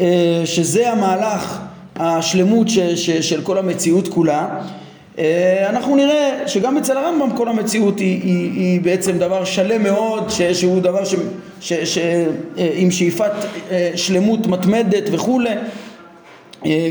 אה, 0.00 0.42
שזה 0.44 0.92
המהלך 0.92 1.60
השלמות 1.96 2.68
ש, 2.68 2.78
ש, 2.78 3.10
של 3.10 3.42
כל 3.42 3.58
המציאות 3.58 4.08
כולה 4.08 4.60
אנחנו 5.68 5.96
נראה 5.96 6.48
שגם 6.48 6.76
אצל 6.76 6.96
הרמב"ם 6.96 7.36
כל 7.36 7.48
המציאות 7.48 7.98
היא, 7.98 8.22
היא, 8.22 8.50
היא 8.52 8.80
בעצם 8.80 9.18
דבר 9.18 9.44
שלם 9.44 9.82
מאוד, 9.82 10.30
ש, 10.30 10.42
שהוא 10.42 10.80
דבר 10.80 11.04
ש, 11.04 11.14
ש, 11.60 11.72
ש, 11.72 11.98
אה, 11.98 12.70
עם 12.74 12.90
שאיפת 12.90 13.32
אה, 13.70 13.90
שלמות 13.96 14.46
מתמדת 14.46 15.04
וכולי, 15.12 15.54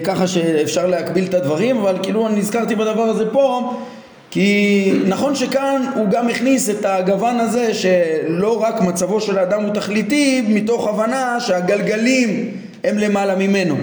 ככה 0.04 0.28
שאפשר 0.28 0.88
להקביל 0.88 1.26
את 1.26 1.34
הדברים, 1.34 1.78
אבל 1.78 1.98
כאילו 2.04 2.28
אני 2.28 2.40
נזכרתי 2.40 2.76
בדבר 2.76 3.04
הזה 3.04 3.26
פה, 3.32 3.74
כי 4.32 4.92
נכון 5.08 5.36
שכאן 5.36 5.86
הוא 5.96 6.08
גם 6.12 6.30
הכניס 6.30 6.70
את 6.70 6.86
הגוון 6.86 7.40
הזה 7.40 7.74
שלא 7.74 8.62
רק 8.62 8.82
מצבו 8.82 9.22
של 9.22 9.38
האדם 9.38 9.64
הוא 9.64 9.74
תכליתי, 9.74 10.42
מתוך 10.48 10.88
הבנה 10.88 11.40
שהגלגלים 11.40 12.52
הם 12.84 12.98
למעלה 12.98 13.36
ממנו. 13.36 13.76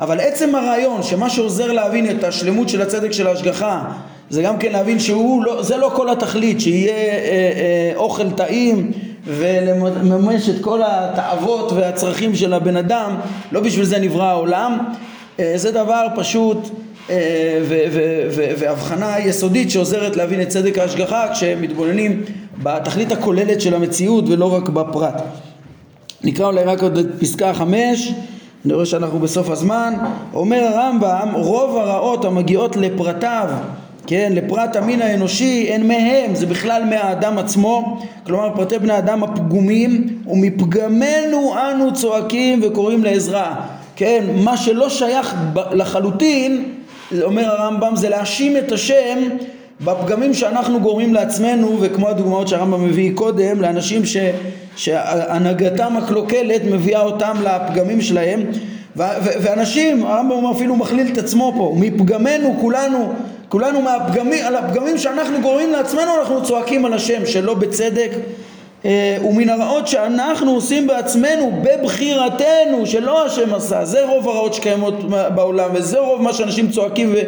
אבל 0.00 0.20
עצם 0.20 0.54
הרעיון 0.54 1.02
שמה 1.02 1.30
שעוזר 1.30 1.72
להבין 1.72 2.10
את 2.10 2.24
השלמות 2.24 2.68
של 2.68 2.82
הצדק 2.82 3.12
של 3.12 3.26
ההשגחה 3.26 3.84
זה 4.30 4.42
גם 4.42 4.58
כן 4.58 4.72
להבין 4.72 4.98
שהוא 4.98 5.44
לא, 5.44 5.62
זה 5.62 5.76
לא 5.76 5.90
כל 5.96 6.08
התכלית, 6.08 6.60
שיהיה 6.60 6.92
אה, 6.92 6.96
אה, 6.96 7.92
אוכל 7.96 8.30
טעים 8.30 8.92
ולממש 9.24 10.48
את 10.48 10.54
כל 10.60 10.80
התאוות 10.84 11.72
והצרכים 11.72 12.36
של 12.36 12.52
הבן 12.52 12.76
אדם, 12.76 13.16
לא 13.52 13.60
בשביל 13.60 13.84
זה 13.84 13.98
נברא 13.98 14.24
העולם, 14.24 14.78
אה, 15.40 15.52
זה 15.56 15.70
דבר 15.70 16.06
פשוט 16.16 16.68
אה, 17.10 17.16
והבחנה 18.58 19.18
יסודית 19.18 19.70
שעוזרת 19.70 20.16
להבין 20.16 20.40
את 20.42 20.48
צדק 20.48 20.78
ההשגחה 20.78 21.26
כשמתבוננים 21.32 22.24
בתכלית 22.62 23.12
הכוללת 23.12 23.60
של 23.60 23.74
המציאות 23.74 24.24
ולא 24.28 24.54
רק 24.54 24.68
בפרט. 24.68 25.22
נקרא 26.24 26.46
אולי 26.46 26.64
רק 26.64 26.82
עוד 26.82 26.98
את 26.98 27.06
פסקה 27.20 27.54
חמש, 27.54 28.12
אני 28.64 28.74
רואה 28.74 28.86
שאנחנו 28.86 29.18
בסוף 29.18 29.50
הזמן, 29.50 29.94
אומר 30.34 30.62
הרמב"ם 30.64 31.28
רוב 31.34 31.76
הרעות 31.76 32.24
המגיעות 32.24 32.76
לפרטיו. 32.76 33.48
כן, 34.06 34.32
לפרט 34.34 34.76
המין 34.76 35.02
האנושי 35.02 35.68
הן 35.72 35.88
מהם, 35.88 36.34
זה 36.34 36.46
בכלל 36.46 36.84
מהאדם 36.84 37.38
עצמו, 37.38 37.98
כלומר 38.26 38.50
פרטי 38.56 38.78
בני 38.78 38.92
האדם 38.92 39.24
הפגומים 39.24 40.18
ומפגמנו 40.26 41.54
אנו 41.58 41.94
צועקים 41.94 42.60
וקוראים 42.62 43.04
לעזרה, 43.04 43.54
כן, 43.96 44.24
מה 44.34 44.56
שלא 44.56 44.88
שייך 44.88 45.34
לחלוטין, 45.72 46.64
אומר 47.22 47.46
הרמב"ם, 47.46 47.96
זה 47.96 48.08
להאשים 48.08 48.56
את 48.56 48.72
השם 48.72 49.18
בפגמים 49.80 50.34
שאנחנו 50.34 50.80
גורמים 50.80 51.14
לעצמנו 51.14 51.78
וכמו 51.80 52.08
הדוגמאות 52.08 52.48
שהרמב"ם 52.48 52.84
מביא 52.84 53.12
קודם 53.14 53.60
לאנשים 53.62 54.04
ש, 54.04 54.16
שהנהגתם 54.76 55.96
הקלוקלת 55.96 56.64
מביאה 56.64 57.00
אותם 57.00 57.36
לפגמים 57.44 58.00
שלהם. 58.00 58.40
ו, 58.96 59.02
ו, 59.02 59.28
ואנשים, 59.42 60.06
הרמב"ם 60.06 60.46
אפילו 60.46 60.76
מכליל 60.76 61.12
את 61.12 61.18
עצמו 61.18 61.52
פה, 61.56 61.74
מפגמנו 61.76 62.56
כולנו 62.60 63.12
כולנו 63.48 63.82
מהפגמים, 63.82 64.44
על 64.46 64.56
הפגמים 64.56 64.98
שאנחנו 64.98 65.40
גורמים 65.40 65.72
לעצמנו 65.72 66.10
אנחנו 66.20 66.42
צועקים 66.44 66.84
על 66.84 66.92
השם 66.92 67.26
שלא 67.26 67.54
בצדק 67.54 68.10
ומן 68.84 69.48
הרעות 69.48 69.88
שאנחנו 69.88 70.50
עושים 70.50 70.86
בעצמנו 70.86 71.52
בבחירתנו 71.62 72.86
שלא 72.86 73.26
השם 73.26 73.54
עשה. 73.54 73.84
זה 73.84 74.06
רוב 74.08 74.28
הרעות 74.28 74.54
שקיימות 74.54 74.94
בעולם 75.34 75.70
וזה 75.74 75.98
רוב 75.98 76.22
מה 76.22 76.32
שאנשים 76.32 76.70
צועקים 76.70 77.14
ו, 77.14 77.18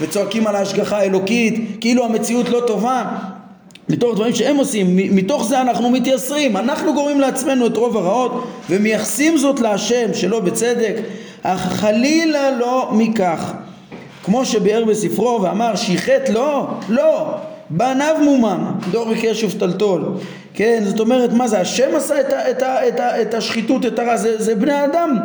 וצועקים 0.00 0.46
על 0.46 0.56
ההשגחה 0.56 0.98
האלוקית 0.98 1.76
כאילו 1.80 2.04
המציאות 2.04 2.48
לא 2.48 2.60
טובה. 2.66 3.04
מתוך 3.88 4.14
דברים 4.14 4.34
שהם 4.34 4.56
עושים, 4.56 4.86
מתוך 4.96 5.44
זה 5.44 5.60
אנחנו 5.60 5.90
מתייסרים, 5.90 6.56
אנחנו 6.56 6.94
גורמים 6.94 7.20
לעצמנו 7.20 7.66
את 7.66 7.76
רוב 7.76 7.96
הרעות 7.96 8.44
ומייחסים 8.70 9.36
זאת 9.36 9.60
להשם 9.60 10.14
שלא 10.14 10.40
בצדק, 10.40 10.94
אך 11.42 11.60
חלילה 11.60 12.50
לא 12.50 12.88
מכך. 12.92 13.52
כמו 14.24 14.44
שביאר 14.44 14.84
בספרו 14.84 15.42
ואמר 15.42 15.76
שיחט 15.76 16.28
לא, 16.28 16.66
לא, 16.88 17.26
בניו 17.70 18.16
מומם, 18.24 18.72
דור 18.90 19.10
בקש 19.10 19.44
ופתלתול, 19.44 20.04
כן, 20.54 20.82
זאת 20.84 21.00
אומרת 21.00 21.32
מה 21.32 21.48
זה, 21.48 21.60
השם 21.60 21.96
עשה 21.96 22.20
את, 22.20 22.32
ה, 22.32 22.50
את, 22.50 22.62
ה, 22.62 22.88
את, 22.88 23.00
ה, 23.00 23.22
את 23.22 23.34
השחיתות, 23.34 23.86
את 23.86 23.98
הרע, 23.98 24.16
זה, 24.16 24.42
זה 24.42 24.54
בני 24.54 24.84
אדם, 24.84 25.16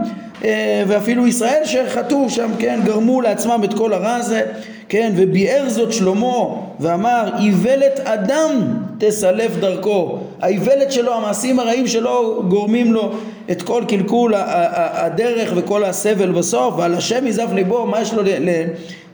אה, 0.44 0.84
ואפילו 0.88 1.28
ישראל 1.28 1.62
שחטאו 1.66 2.30
שם, 2.30 2.50
כן, 2.60 2.80
גרמו 2.84 3.22
לעצמם 3.22 3.62
את 3.64 3.74
כל 3.74 3.94
הרע 3.94 4.16
הזה, 4.16 4.42
כן, 4.90 5.12
וביאר 5.16 5.70
זאת 5.70 5.94
שלמה 5.94 6.44
ואמר 6.80 7.30
איוולת 7.40 8.00
אדם 8.00 8.52
תסלף 8.98 9.52
דרכו, 9.60 10.20
האיוולת 10.42 10.92
שלו, 10.92 11.14
המעשים 11.14 11.60
הרעים 11.60 11.88
שלו 11.88 12.44
גורמים 12.48 12.94
לו 12.94 13.12
את 13.52 13.62
כל 13.62 13.84
קלקול 13.88 14.34
הדרך 14.38 15.52
וכל 15.56 15.84
הסבל 15.84 16.32
בסוף, 16.32 16.74
ועל 16.78 16.94
השם 16.94 17.28
יזף 17.28 17.48
ליבו, 17.54 17.86
מה 17.86 18.02
יש 18.02 18.14
לו 18.14 18.24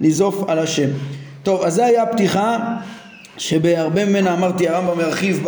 לנזוף 0.02 0.44
על 0.48 0.60
השם. 0.60 0.90
טוב, 1.44 1.62
אז 1.64 1.74
זה 1.74 1.86
היה 1.86 2.04
הפתיחה 2.04 2.58
שבהרבה 3.38 4.06
ממנה 4.06 4.34
אמרתי 4.34 4.68
הרמב"ם 4.68 4.98
מרחיב 4.98 5.46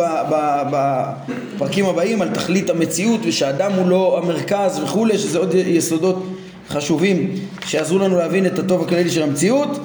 בפרקים 0.70 1.86
הבאים 1.86 2.22
על 2.22 2.28
תכלית 2.28 2.70
המציאות 2.70 3.20
ושאדם 3.24 3.72
הוא 3.72 3.88
לא 3.88 4.18
המרכז 4.22 4.80
וכולי 4.82 5.18
שזה 5.18 5.38
עוד 5.38 5.54
יסודות 5.54 6.26
חשובים 6.68 7.34
שיעזרו 7.66 7.98
לנו 7.98 8.16
להבין 8.16 8.46
את 8.46 8.58
הטוב 8.58 8.82
הכללי 8.82 9.10
של 9.10 9.22
המציאות. 9.22 9.78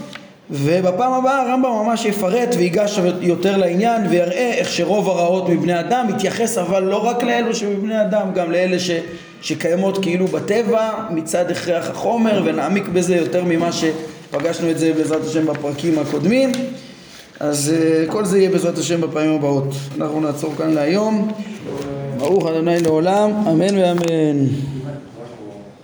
ובפעם 0.51 1.13
הבאה 1.13 1.41
הרמב"ם 1.41 1.69
ממש 1.69 2.05
יפרט 2.05 2.55
ויגש 2.57 2.99
יותר 3.21 3.57
לעניין 3.57 4.07
ויראה 4.09 4.51
איך 4.53 4.69
שרוב 4.69 5.09
הרעות 5.09 5.49
מבני 5.49 5.79
אדם 5.79 6.07
מתייחס 6.07 6.57
אבל 6.57 6.83
לא 6.83 7.05
רק 7.05 7.23
לאלו 7.23 7.55
שמבני 7.55 8.01
אדם 8.01 8.33
גם 8.35 8.51
לאלה 8.51 8.79
ש, 8.79 8.91
שקיימות 9.41 9.97
כאילו 10.01 10.27
בטבע 10.27 10.89
מצד 11.09 11.51
הכרח 11.51 11.89
החומר 11.89 12.41
ונעמיק 12.45 12.87
בזה 12.87 13.15
יותר 13.15 13.43
ממה 13.43 13.69
שפגשנו 13.71 14.71
את 14.71 14.79
זה 14.79 14.93
בעזרת 14.93 15.25
השם 15.25 15.45
בפרקים 15.45 15.99
הקודמים 15.99 16.51
אז 17.39 17.73
uh, 17.73 18.11
כל 18.11 18.25
זה 18.25 18.37
יהיה 18.37 18.49
בעזרת 18.49 18.77
השם 18.77 19.01
בפעמים 19.01 19.31
הבאות. 19.31 19.73
אנחנו 19.97 20.21
נעצור 20.21 20.53
כאן 20.57 20.69
להיום. 20.69 21.31
ברוך 22.17 22.45
ה' 22.45 22.61
לעולם. 22.81 23.31
אמן 23.31 23.77
ואמן 23.77 24.45